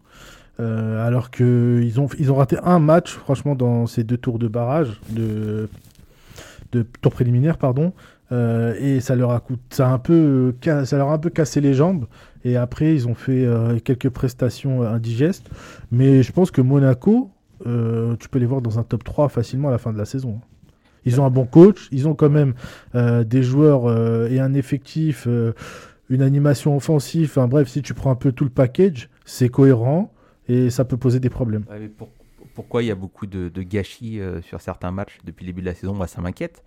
alors 0.59 1.31
qu'ils 1.31 1.99
ont, 1.99 2.07
ils 2.19 2.31
ont 2.31 2.35
raté 2.35 2.57
un 2.63 2.77
match, 2.77 3.11
franchement, 3.11 3.55
dans 3.55 3.87
ces 3.87 4.03
deux 4.03 4.17
tours 4.17 4.37
de 4.37 4.47
barrage, 4.47 5.01
de, 5.09 5.67
de 6.71 6.85
tour 7.01 7.11
préliminaire, 7.11 7.57
pardon. 7.57 7.93
et 8.31 8.99
ça 8.99 9.15
leur 9.15 9.31
a 9.31 9.39
coûté, 9.39 9.63
ça, 9.71 9.89
a 9.89 9.91
un 9.91 9.97
peu, 9.97 10.53
ça 10.61 10.97
leur 10.97 11.09
a 11.09 11.13
un 11.13 11.17
peu 11.17 11.31
cassé 11.31 11.61
les 11.61 11.73
jambes. 11.73 12.05
Et 12.43 12.55
après, 12.55 12.93
ils 12.93 13.07
ont 13.07 13.15
fait 13.15 13.45
euh, 13.45 13.79
quelques 13.79 14.09
prestations 14.09 14.83
euh, 14.83 14.89
indigestes. 14.89 15.49
Mais 15.91 16.23
je 16.23 16.31
pense 16.31 16.51
que 16.51 16.61
Monaco, 16.61 17.31
euh, 17.65 18.15
tu 18.17 18.29
peux 18.29 18.39
les 18.39 18.45
voir 18.45 18.61
dans 18.61 18.79
un 18.79 18.83
top 18.83 19.03
3 19.03 19.29
facilement 19.29 19.67
à 19.67 19.71
la 19.71 19.77
fin 19.77 19.91
de 19.91 19.97
la 19.97 20.05
saison. 20.05 20.39
Ils 21.05 21.19
ont 21.21 21.25
un 21.25 21.29
bon 21.29 21.45
coach, 21.45 21.87
ils 21.91 22.07
ont 22.07 22.13
quand 22.13 22.29
même 22.29 22.53
des 22.93 23.41
joueurs 23.41 23.89
et 24.29 24.39
un 24.41 24.53
effectif 24.53 25.29
une 26.09 26.21
animation 26.21 26.75
offensive. 26.75 27.29
Enfin 27.29 27.47
bref, 27.47 27.69
si 27.69 27.81
tu 27.81 27.93
prends 27.93 28.11
un 28.11 28.15
peu 28.15 28.31
tout 28.31 28.43
le 28.43 28.49
package, 28.49 29.09
c'est 29.25 29.49
cohérent 29.49 30.11
et 30.47 30.69
ça 30.69 30.85
peut 30.85 30.97
poser 30.97 31.19
des 31.19 31.29
problèmes. 31.29 31.65
pourquoi 32.55 32.83
il 32.83 32.87
y 32.87 32.91
a 32.91 32.95
beaucoup 32.95 33.27
de, 33.27 33.49
gâchis 33.61 34.19
euh, 34.19 34.41
sur 34.41 34.59
certains 34.59 34.91
matchs 34.91 35.17
depuis 35.23 35.45
le 35.45 35.51
début 35.51 35.61
de 35.61 35.67
la 35.67 35.75
saison? 35.75 35.93
Moi, 35.93 36.07
ça 36.07 36.21
m'inquiète. 36.21 36.63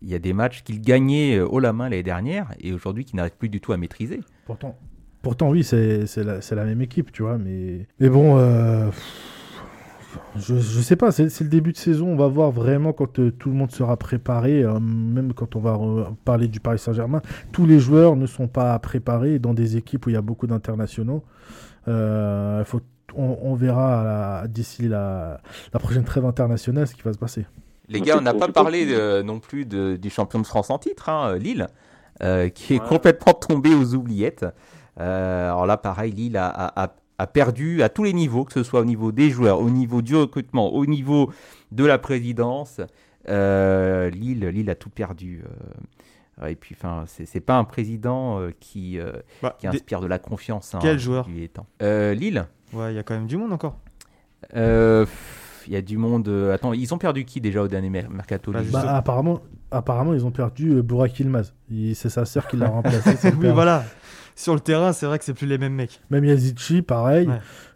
Il 0.00 0.08
y 0.08 0.14
a 0.14 0.18
des 0.18 0.32
matchs 0.32 0.62
qu'il 0.62 0.80
gagnait 0.80 1.36
euh, 1.36 1.46
haut 1.46 1.60
la 1.60 1.72
main 1.72 1.84
l'année 1.84 2.02
dernière 2.02 2.50
et 2.60 2.72
aujourd'hui 2.72 3.04
qui 3.04 3.16
n'arrivent 3.16 3.36
plus 3.36 3.48
du 3.48 3.60
tout 3.60 3.72
à 3.72 3.76
maîtriser. 3.76 4.20
Pourtant, 4.46 4.78
pourtant 5.22 5.50
oui, 5.50 5.64
c'est 5.64 6.06
la, 6.16 6.40
la, 6.50 6.64
même 6.64 6.80
équipe, 6.80 7.12
tu 7.12 7.22
vois. 7.22 7.38
Mais, 7.38 7.86
mais 8.00 8.08
bon, 8.08 8.38
euh, 8.38 8.90
je, 10.36 10.56
je 10.56 10.80
sais 10.80 10.96
pas, 10.96 11.12
c'est 11.12 11.40
le 11.40 11.48
début 11.48 11.72
de 11.72 11.76
saison. 11.76 12.08
On 12.08 12.16
va 12.16 12.28
voir 12.28 12.50
vraiment 12.50 12.92
quand 12.92 13.18
euh, 13.18 13.30
tout 13.30 13.48
le 13.50 13.54
monde 13.54 13.70
sera 13.70 13.96
préparé. 13.96 14.64
même 14.80 15.32
quand 15.34 15.56
on 15.56 15.60
va 15.60 15.78
parler 16.24 16.48
du 16.48 16.60
Paris 16.60 16.78
Saint-Germain, 16.78 17.22
tous 17.52 17.66
les 17.66 17.78
joueurs 17.78 18.16
ne 18.16 18.26
sont 18.26 18.48
pas 18.48 18.78
préparés 18.78 19.38
dans 19.38 19.54
des 19.54 19.76
équipes 19.76 20.06
où 20.06 20.10
il 20.10 20.14
y 20.14 20.16
a 20.16 20.22
beaucoup 20.22 20.46
d'internationaux. 20.46 21.24
faut 21.86 22.80
on, 23.14 23.54
verra 23.54 24.44
d'ici 24.48 24.86
la, 24.86 25.40
la, 25.72 25.80
prochaine 25.80 26.04
trêve 26.04 26.26
internationale 26.26 26.86
ce 26.86 26.94
qui 26.94 27.00
va 27.02 27.12
se 27.12 27.18
passer. 27.18 27.46
Les 27.88 28.02
gars, 28.02 28.18
on 28.18 28.20
n'a 28.20 28.34
pas 28.34 28.48
parlé 28.48 29.22
non 29.24 29.40
plus 29.40 29.64
du 29.64 30.10
champion 30.10 30.40
de 30.40 30.46
France 30.46 30.70
en 30.70 30.78
titre, 30.78 31.08
hein, 31.08 31.36
Lille, 31.38 31.68
euh, 32.22 32.48
qui 32.48 32.74
est 32.74 32.84
complètement 32.84 33.32
tombé 33.32 33.72
aux 33.74 33.94
oubliettes. 33.94 34.44
Euh, 34.98 35.46
alors 35.46 35.66
là, 35.66 35.76
pareil, 35.76 36.12
Lille 36.12 36.36
a, 36.36 36.94
perdu 37.32 37.82
à 37.82 37.88
tous 37.88 38.04
les 38.04 38.12
niveaux, 38.12 38.44
que 38.44 38.52
ce 38.52 38.62
soit 38.62 38.80
au 38.80 38.84
niveau 38.84 39.12
des 39.12 39.30
joueurs, 39.30 39.60
au 39.60 39.70
niveau 39.70 40.02
du 40.02 40.14
recrutement, 40.14 40.72
au 40.72 40.86
niveau 40.86 41.32
de 41.72 41.84
la 41.84 41.98
présidence. 41.98 42.80
Euh, 43.28 44.10
Lille, 44.10 44.46
Lille 44.46 44.70
a 44.70 44.74
tout 44.74 44.90
perdu. 44.90 45.42
et 46.46 46.54
puis, 46.54 46.76
enfin, 46.78 47.04
c'est 47.06 47.40
pas 47.40 47.56
un 47.56 47.64
président 47.64 48.40
qui, 48.60 48.98
bah, 49.42 49.56
qui 49.58 49.66
inspire 49.66 50.00
de 50.00 50.06
la 50.06 50.18
confiance. 50.18 50.74
Hein, 50.74 50.78
Quel 50.80 50.98
joueur 50.98 51.28
Lille. 51.80 52.46
Ouais, 52.72 52.92
il 52.92 52.96
y 52.96 52.98
a 52.98 53.02
quand 53.02 53.14
même 53.14 53.26
du 53.26 53.36
monde 53.36 53.52
encore. 53.52 53.78
Euh, 54.54 55.06
il 55.66 55.72
y 55.72 55.76
a 55.76 55.82
du 55.82 55.98
monde. 55.98 56.28
Euh, 56.28 56.54
attends, 56.54 56.72
ils 56.72 56.92
ont 56.94 56.98
perdu 56.98 57.24
qui 57.24 57.40
déjà 57.40 57.62
au 57.62 57.68
dernier 57.68 57.90
mercato 57.90 58.52
bah, 58.52 58.60
bah, 58.70 58.96
apparemment, 58.96 59.40
apparemment, 59.70 60.14
ils 60.14 60.24
ont 60.24 60.30
perdu 60.30 60.72
euh, 60.72 60.82
Burak 60.82 61.18
Ilmaz. 61.20 61.54
C'est 61.94 62.08
sa 62.08 62.24
sœur 62.24 62.46
qui 62.46 62.56
l'a 62.56 62.68
remplacé. 62.70 63.32
oui, 63.38 63.50
voilà. 63.52 63.84
Sur 64.38 64.54
le 64.54 64.60
terrain, 64.60 64.92
c'est 64.92 65.06
vrai 65.06 65.18
que 65.18 65.24
c'est 65.24 65.34
plus 65.34 65.48
les 65.48 65.58
mêmes 65.58 65.74
mecs. 65.74 66.00
Même 66.10 66.24
Yazici, 66.24 66.82
pareil. 66.82 67.28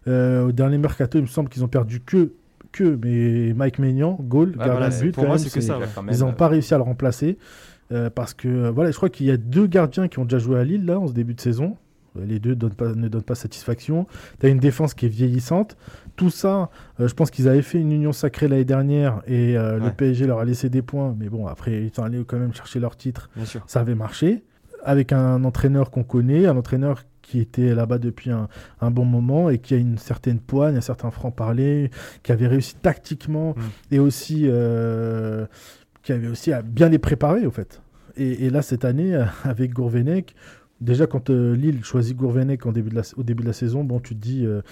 Euh, 0.06 0.46
au 0.46 0.52
dernier 0.52 0.78
mercato, 0.78 1.18
il 1.18 1.22
me 1.22 1.26
semble 1.26 1.48
qu'ils 1.48 1.64
ont 1.64 1.68
perdu 1.68 2.00
que 2.00 2.32
que 2.70 2.98
mais 3.04 3.52
Mike 3.52 3.78
Maignan, 3.78 4.16
goal, 4.18 4.52
gardien 4.56 4.88
de 4.88 5.02
but. 5.02 5.14
Pour 5.14 5.26
moi, 5.26 5.38
c'est 5.38 5.52
que 5.52 5.60
ça. 5.60 5.78
Ils 6.10 6.20
n'ont 6.20 6.32
pas 6.32 6.48
réussi 6.48 6.72
à 6.72 6.78
le 6.78 6.84
remplacer. 6.84 7.36
parce 8.14 8.32
que 8.32 8.68
voilà, 8.70 8.92
je 8.92 8.96
crois 8.96 9.10
qu'il 9.10 9.26
y 9.26 9.30
a 9.30 9.36
deux 9.36 9.66
gardiens 9.66 10.06
qui 10.06 10.20
ont 10.20 10.24
déjà 10.24 10.38
joué 10.38 10.58
à 10.60 10.64
Lille 10.64 10.86
là 10.86 11.00
en 11.00 11.08
ce 11.08 11.12
début 11.12 11.34
de 11.34 11.40
saison. 11.40 11.76
Les 12.14 12.38
deux 12.38 12.50
ne 12.50 13.08
donnent 13.08 13.22
pas 13.22 13.34
satisfaction. 13.34 14.06
Tu 14.38 14.46
as 14.46 14.48
une 14.50 14.58
défense 14.58 14.94
qui 14.94 15.06
est 15.06 15.08
vieillissante. 15.08 15.76
Tout 16.14 16.30
ça, 16.30 16.70
euh, 17.00 17.08
je 17.08 17.14
pense 17.14 17.30
qu'ils 17.30 17.48
avaient 17.48 17.62
fait 17.62 17.78
une 17.78 17.90
union 17.90 18.12
sacrée 18.12 18.48
l'année 18.48 18.64
dernière 18.66 19.22
et 19.26 19.56
euh, 19.56 19.78
le 19.78 19.90
PSG 19.90 20.26
leur 20.26 20.38
a 20.38 20.44
laissé 20.44 20.68
des 20.68 20.82
points. 20.82 21.14
Mais 21.18 21.28
bon, 21.28 21.46
après, 21.46 21.82
ils 21.84 21.92
sont 21.92 22.02
allés 22.02 22.22
quand 22.24 22.38
même 22.38 22.54
chercher 22.54 22.80
leur 22.80 22.96
titre. 22.96 23.30
Ça 23.66 23.80
avait 23.80 23.94
marché. 23.94 24.44
Avec 24.84 25.12
un 25.12 25.44
entraîneur 25.44 25.90
qu'on 25.90 26.04
connaît, 26.04 26.46
un 26.46 26.56
entraîneur 26.56 27.04
qui 27.22 27.38
était 27.38 27.74
là-bas 27.74 27.98
depuis 27.98 28.30
un, 28.30 28.48
bon 28.90 29.04
moment 29.04 29.48
et 29.48 29.58
qui 29.58 29.74
a 29.74 29.76
une 29.76 29.96
certaine 29.96 30.40
poigne, 30.40 30.76
un 30.76 30.82
certain 30.82 31.10
franc-parler, 31.10 31.90
qui 32.22 32.32
avait 32.32 32.48
réussi 32.48 32.74
tactiquement 32.74 33.50
mm. 33.50 33.94
et 33.94 33.98
aussi 34.00 34.42
euh, 34.44 35.46
qui 36.02 36.12
avait 36.12 36.28
aussi 36.28 36.52
à 36.52 36.62
bien 36.62 36.88
les 36.88 36.98
préparer, 36.98 37.46
au 37.46 37.50
fait. 37.50 37.80
Et, 38.16 38.46
et 38.46 38.50
là, 38.50 38.60
cette 38.60 38.84
année, 38.84 39.14
avec 39.44 39.72
Gourvenec, 39.72 40.34
Déjà, 40.82 41.06
quand 41.06 41.30
euh, 41.30 41.54
Lille 41.54 41.84
choisit 41.84 42.16
Gourvenec 42.16 42.66
au 42.66 42.72
début 42.72 42.90
de 42.90 43.46
la 43.46 43.52
saison, 43.52 43.84
bon, 43.84 44.00
tu 44.00 44.16
te 44.16 44.20
dis, 44.20 44.44
euh, 44.44 44.62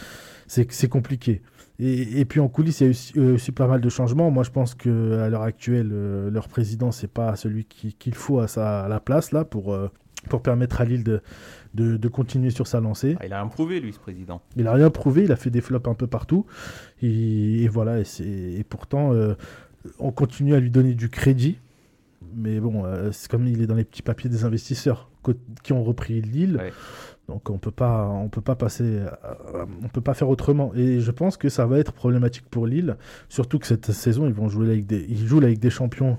c'est 0.48 0.88
compliqué. 0.88 1.40
Et, 1.78 2.24
puis 2.26 2.40
en 2.40 2.48
coulisses, 2.48 2.80
il 2.80 2.84
y 2.84 2.86
a 2.88 2.90
aussi, 2.90 3.12
euh, 3.16 3.34
aussi, 3.36 3.52
pas 3.52 3.68
mal 3.68 3.80
de 3.80 3.88
changements. 3.88 4.30
Moi, 4.30 4.42
je 4.42 4.50
pense 4.50 4.74
qu'à 4.74 4.90
l'heure 4.90 5.42
actuelle, 5.42 5.88
leur 6.28 6.48
président, 6.48 6.90
c'est 6.90 7.10
pas 7.10 7.36
celui 7.36 7.64
qu'il 7.64 8.14
faut 8.14 8.40
à, 8.40 8.48
sa, 8.48 8.88
la 8.88 8.98
place 8.98 9.30
là 9.30 9.44
pour, 9.44 9.74
pour 10.28 10.42
permettre 10.42 10.80
à 10.80 10.84
Lille 10.84 11.04
de, 11.04 11.22
de, 11.74 12.08
continuer 12.08 12.50
sur 12.50 12.66
sa 12.66 12.80
lancée. 12.80 13.16
Ah, 13.20 13.26
il 13.26 13.32
a 13.32 13.40
rien 13.40 13.48
prouvé, 13.48 13.80
lui, 13.80 13.92
ce 13.92 13.98
président. 13.98 14.42
Il 14.56 14.66
a 14.66 14.72
rien 14.72 14.90
prouvé, 14.90 15.24
il 15.24 15.32
a 15.32 15.36
fait 15.36 15.50
des 15.50 15.60
flops 15.60 15.88
un 15.88 15.94
peu 15.94 16.06
partout. 16.06 16.46
Et, 17.02 17.68
voilà, 17.68 18.00
et, 18.00 18.04
et 18.58 18.64
pourtant, 18.64 19.12
on 19.98 20.12
continue 20.12 20.54
à 20.54 20.60
lui 20.60 20.70
donner 20.70 20.94
du 20.94 21.08
crédit. 21.08 21.58
Mais 22.34 22.60
bon, 22.60 22.84
c'est 23.12 23.30
comme 23.30 23.46
il 23.46 23.62
est 23.62 23.66
dans 23.66 23.74
les 23.74 23.84
petits 23.84 24.02
papiers 24.02 24.28
des 24.28 24.44
investisseurs 24.44 25.10
qui 25.62 25.72
ont 25.72 25.82
repris 25.82 26.20
Lille. 26.20 26.60
Donc 27.28 27.48
on 27.48 27.58
peut 27.58 27.70
pas, 27.70 28.08
on 28.08 28.28
peut 28.28 28.40
pas 28.40 28.56
passer, 28.56 28.84
euh, 28.84 29.64
on 29.84 29.88
peut 29.88 30.00
pas 30.00 30.14
faire 30.14 30.28
autrement. 30.28 30.74
Et 30.74 30.98
je 30.98 31.10
pense 31.12 31.36
que 31.36 31.48
ça 31.48 31.64
va 31.64 31.78
être 31.78 31.92
problématique 31.92 32.44
pour 32.50 32.66
Lille, 32.66 32.96
surtout 33.28 33.60
que 33.60 33.68
cette 33.68 33.92
saison 33.92 34.26
ils 34.26 34.34
vont 34.34 34.48
jouer 34.48 34.66
avec 34.66 34.86
des, 34.86 35.06
ils 35.08 35.28
jouent 35.28 35.38
avec 35.38 35.60
des 35.60 35.70
champions 35.70 36.18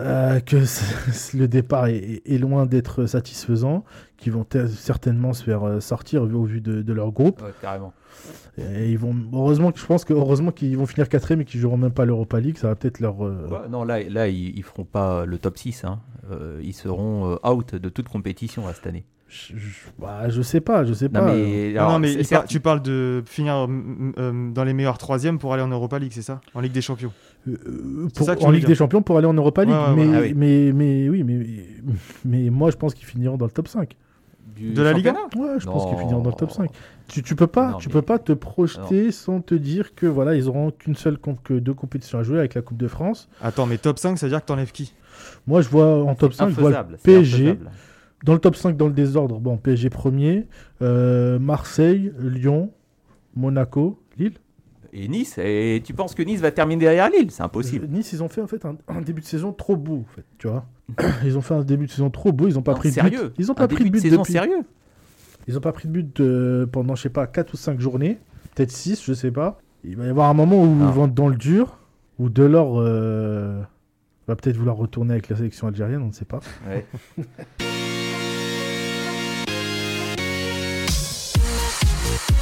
euh, 0.00 0.38
que 0.40 0.56
le 1.36 1.48
départ 1.48 1.86
est, 1.86 2.38
loin 2.38 2.66
d'être 2.66 3.06
satisfaisant, 3.06 3.84
qui 4.16 4.30
vont 4.30 4.46
certainement 4.68 5.32
se 5.32 5.42
faire 5.42 5.66
euh, 5.66 5.80
sortir 5.80 6.22
au 6.22 6.44
vu 6.44 6.60
de, 6.60 6.92
leur 6.92 7.10
groupe. 7.10 7.42
carrément. 7.60 7.92
Et 8.58 8.90
ils 8.90 8.98
vont, 8.98 9.14
heureusement 9.32 9.72
je 9.74 9.86
pense 9.86 10.04
que 10.04 10.12
heureusement 10.12 10.50
qu'ils 10.50 10.76
vont 10.76 10.86
finir 10.86 11.08
quatrième 11.08 11.42
et 11.42 11.44
qu'ils 11.44 11.60
joueront 11.60 11.76
même 11.76 11.92
pas 11.92 12.04
l'Europa 12.04 12.40
League, 12.40 12.58
ça 12.58 12.68
va 12.68 12.74
peut-être 12.74 13.00
leur. 13.00 13.24
Euh, 13.24 13.46
bah, 13.50 13.66
non, 13.68 13.84
là, 13.84 14.02
là, 14.02 14.28
ils, 14.28 14.62
feront 14.62 14.84
pas 14.84 15.24
le 15.24 15.38
top 15.38 15.58
6. 15.58 15.84
Hein. 15.84 16.00
ils 16.62 16.74
seront 16.74 17.38
out 17.44 17.74
de 17.74 17.88
toute 17.88 18.08
compétition 18.08 18.64
cette 18.72 18.86
année. 18.86 19.04
Je, 19.28 19.52
bah, 19.98 20.30
je 20.30 20.40
sais 20.40 20.60
pas, 20.60 20.84
je 20.84 20.94
sais 20.94 21.08
pas. 21.10 21.20
mais, 21.20 21.74
non, 21.74 21.98
mais 21.98 22.16
tu 22.46 22.60
parles 22.60 22.82
de 22.82 23.22
finir 23.26 23.68
dans 23.68 24.64
les 24.64 24.72
meilleurs 24.72 24.98
troisièmes 24.98 25.38
pour 25.38 25.52
aller 25.52 25.62
en 25.62 25.68
Europa 25.68 25.98
League, 25.98 26.12
c'est 26.14 26.22
ça? 26.22 26.40
En 26.54 26.60
Ligue 26.60 26.72
des 26.72 26.80
Champions 26.80 27.12
euh, 27.46 28.08
en 28.40 28.50
Ligue 28.50 28.66
des 28.66 28.74
Champions 28.74 29.02
pour 29.02 29.16
aller 29.18 29.26
en 29.26 29.34
Europa 29.34 29.64
League. 29.64 29.74
mais, 29.96 30.06
ah 30.14 30.20
mais, 30.34 30.72
mais, 30.72 31.08
oui, 31.08 31.22
mais, 31.22 31.46
mais 32.24 32.50
moi 32.50 32.70
je 32.70 32.76
pense 32.76 32.94
qu'ils 32.94 33.06
finiront 33.06 33.36
dans 33.36 33.46
le 33.46 33.50
top 33.50 33.68
5. 33.68 33.96
de 34.58 34.82
la 34.82 34.92
Ligue 34.92 35.12
Ouais, 35.36 35.54
je 35.58 35.66
pense 35.66 35.86
qu'ils 35.86 35.98
finiront 35.98 36.22
dans 36.22 36.30
le 36.30 36.36
top 36.36 36.50
5. 36.50 36.70
Tu, 37.08 37.22
tu 37.22 37.34
peux 37.36 37.46
pas, 37.46 37.76
tu 37.78 37.88
peux 37.88 38.02
pas 38.02 38.18
te 38.18 38.32
projeter 38.32 39.12
sans 39.12 39.40
te 39.40 39.54
dire 39.54 39.94
que 39.94 40.06
voilà, 40.06 40.34
ils 40.34 40.48
auront 40.48 40.70
qu'une 40.70 40.96
seule 40.96 41.18
que 41.18 41.54
deux 41.54 41.74
compétitions 41.74 42.18
à 42.18 42.22
jouer 42.22 42.38
avec 42.38 42.54
la 42.54 42.62
Coupe 42.62 42.78
de 42.78 42.88
France. 42.88 43.28
Attends, 43.42 43.66
mais 43.66 43.78
top 43.78 43.98
5, 43.98 44.18
ça 44.18 44.26
veut 44.26 44.30
dire 44.30 44.40
que 44.40 44.46
t'enlèves 44.46 44.72
qui? 44.72 44.94
Moi, 45.46 45.62
je 45.62 45.68
vois 45.68 46.04
en 46.04 46.14
top 46.14 46.32
5, 46.32 46.50
je 46.50 46.60
vois 46.60 46.86
PSG. 47.02 47.58
Dans 48.24 48.32
le 48.32 48.40
top 48.40 48.56
5, 48.56 48.76
dans 48.76 48.88
le 48.88 48.92
désordre, 48.92 49.38
bon, 49.38 49.56
PSG 49.56 49.90
premier, 49.90 50.46
euh, 50.82 51.38
Marseille, 51.38 52.12
Lyon, 52.18 52.72
Monaco, 53.36 54.02
Lille 54.18 54.34
et 54.92 55.06
Nice. 55.06 55.38
Et 55.38 55.80
tu 55.84 55.94
penses 55.94 56.14
que 56.14 56.22
Nice 56.22 56.40
va 56.40 56.50
terminer 56.50 56.80
derrière 56.80 57.10
Lille? 57.10 57.30
C'est 57.30 57.42
impossible. 57.42 57.86
Nice, 57.88 58.12
ils 58.12 58.22
ont 58.22 58.28
fait 58.28 58.40
en 58.40 58.46
fait 58.46 58.64
un, 58.64 59.00
début 59.02 59.20
de 59.20 59.26
saison 59.26 59.52
trop 59.52 59.76
beau, 59.76 60.04
en 60.08 60.14
fait, 60.14 60.24
tu 60.38 60.48
vois. 60.48 60.66
ils 61.24 61.38
ont 61.38 61.42
fait 61.42 61.54
un 61.54 61.62
début 61.62 61.86
de 61.86 61.90
saison 61.90 62.10
trop 62.10 62.32
beau. 62.32 62.48
Ils 62.48 62.54
n'ont 62.54 62.62
pas 62.62 62.74
pris 62.74 62.90
de 62.90 63.00
but. 63.00 63.32
Ils 63.38 63.50
ont 63.50 63.54
pas 63.54 63.68
pris 63.68 63.84
de 63.84 63.90
but 63.90 64.02
depuis... 64.02 64.32
sérieux. 64.32 64.64
Ils 65.46 65.54
n'ont 65.54 65.60
pas 65.60 65.72
pris 65.72 65.88
de 65.88 65.92
but 65.92 66.66
pendant, 66.66 66.94
je 66.94 67.02
sais 67.02 67.08
pas, 67.08 67.26
4 67.26 67.54
ou 67.54 67.56
5 67.56 67.80
journées, 67.80 68.18
peut-être 68.54 68.72
6, 68.72 69.02
je 69.04 69.12
sais 69.14 69.30
pas. 69.30 69.60
Il 69.84 69.96
va 69.96 70.06
y 70.06 70.08
avoir 70.08 70.28
un 70.28 70.34
moment 70.34 70.62
où 70.62 70.66
ils 70.66 70.92
vont 70.92 71.06
être 71.06 71.14
dans 71.14 71.28
le 71.28 71.36
dur, 71.36 71.78
où 72.18 72.28
Delors 72.28 72.80
euh, 72.80 73.62
va 74.26 74.36
peut-être 74.36 74.56
vouloir 74.56 74.76
retourner 74.76 75.12
avec 75.12 75.28
la 75.28 75.36
sélection 75.36 75.68
algérienne, 75.68 76.02
on 76.02 76.08
ne 76.08 76.12
sait 76.12 76.24
pas. 76.24 76.40
Ouais. 76.68 76.86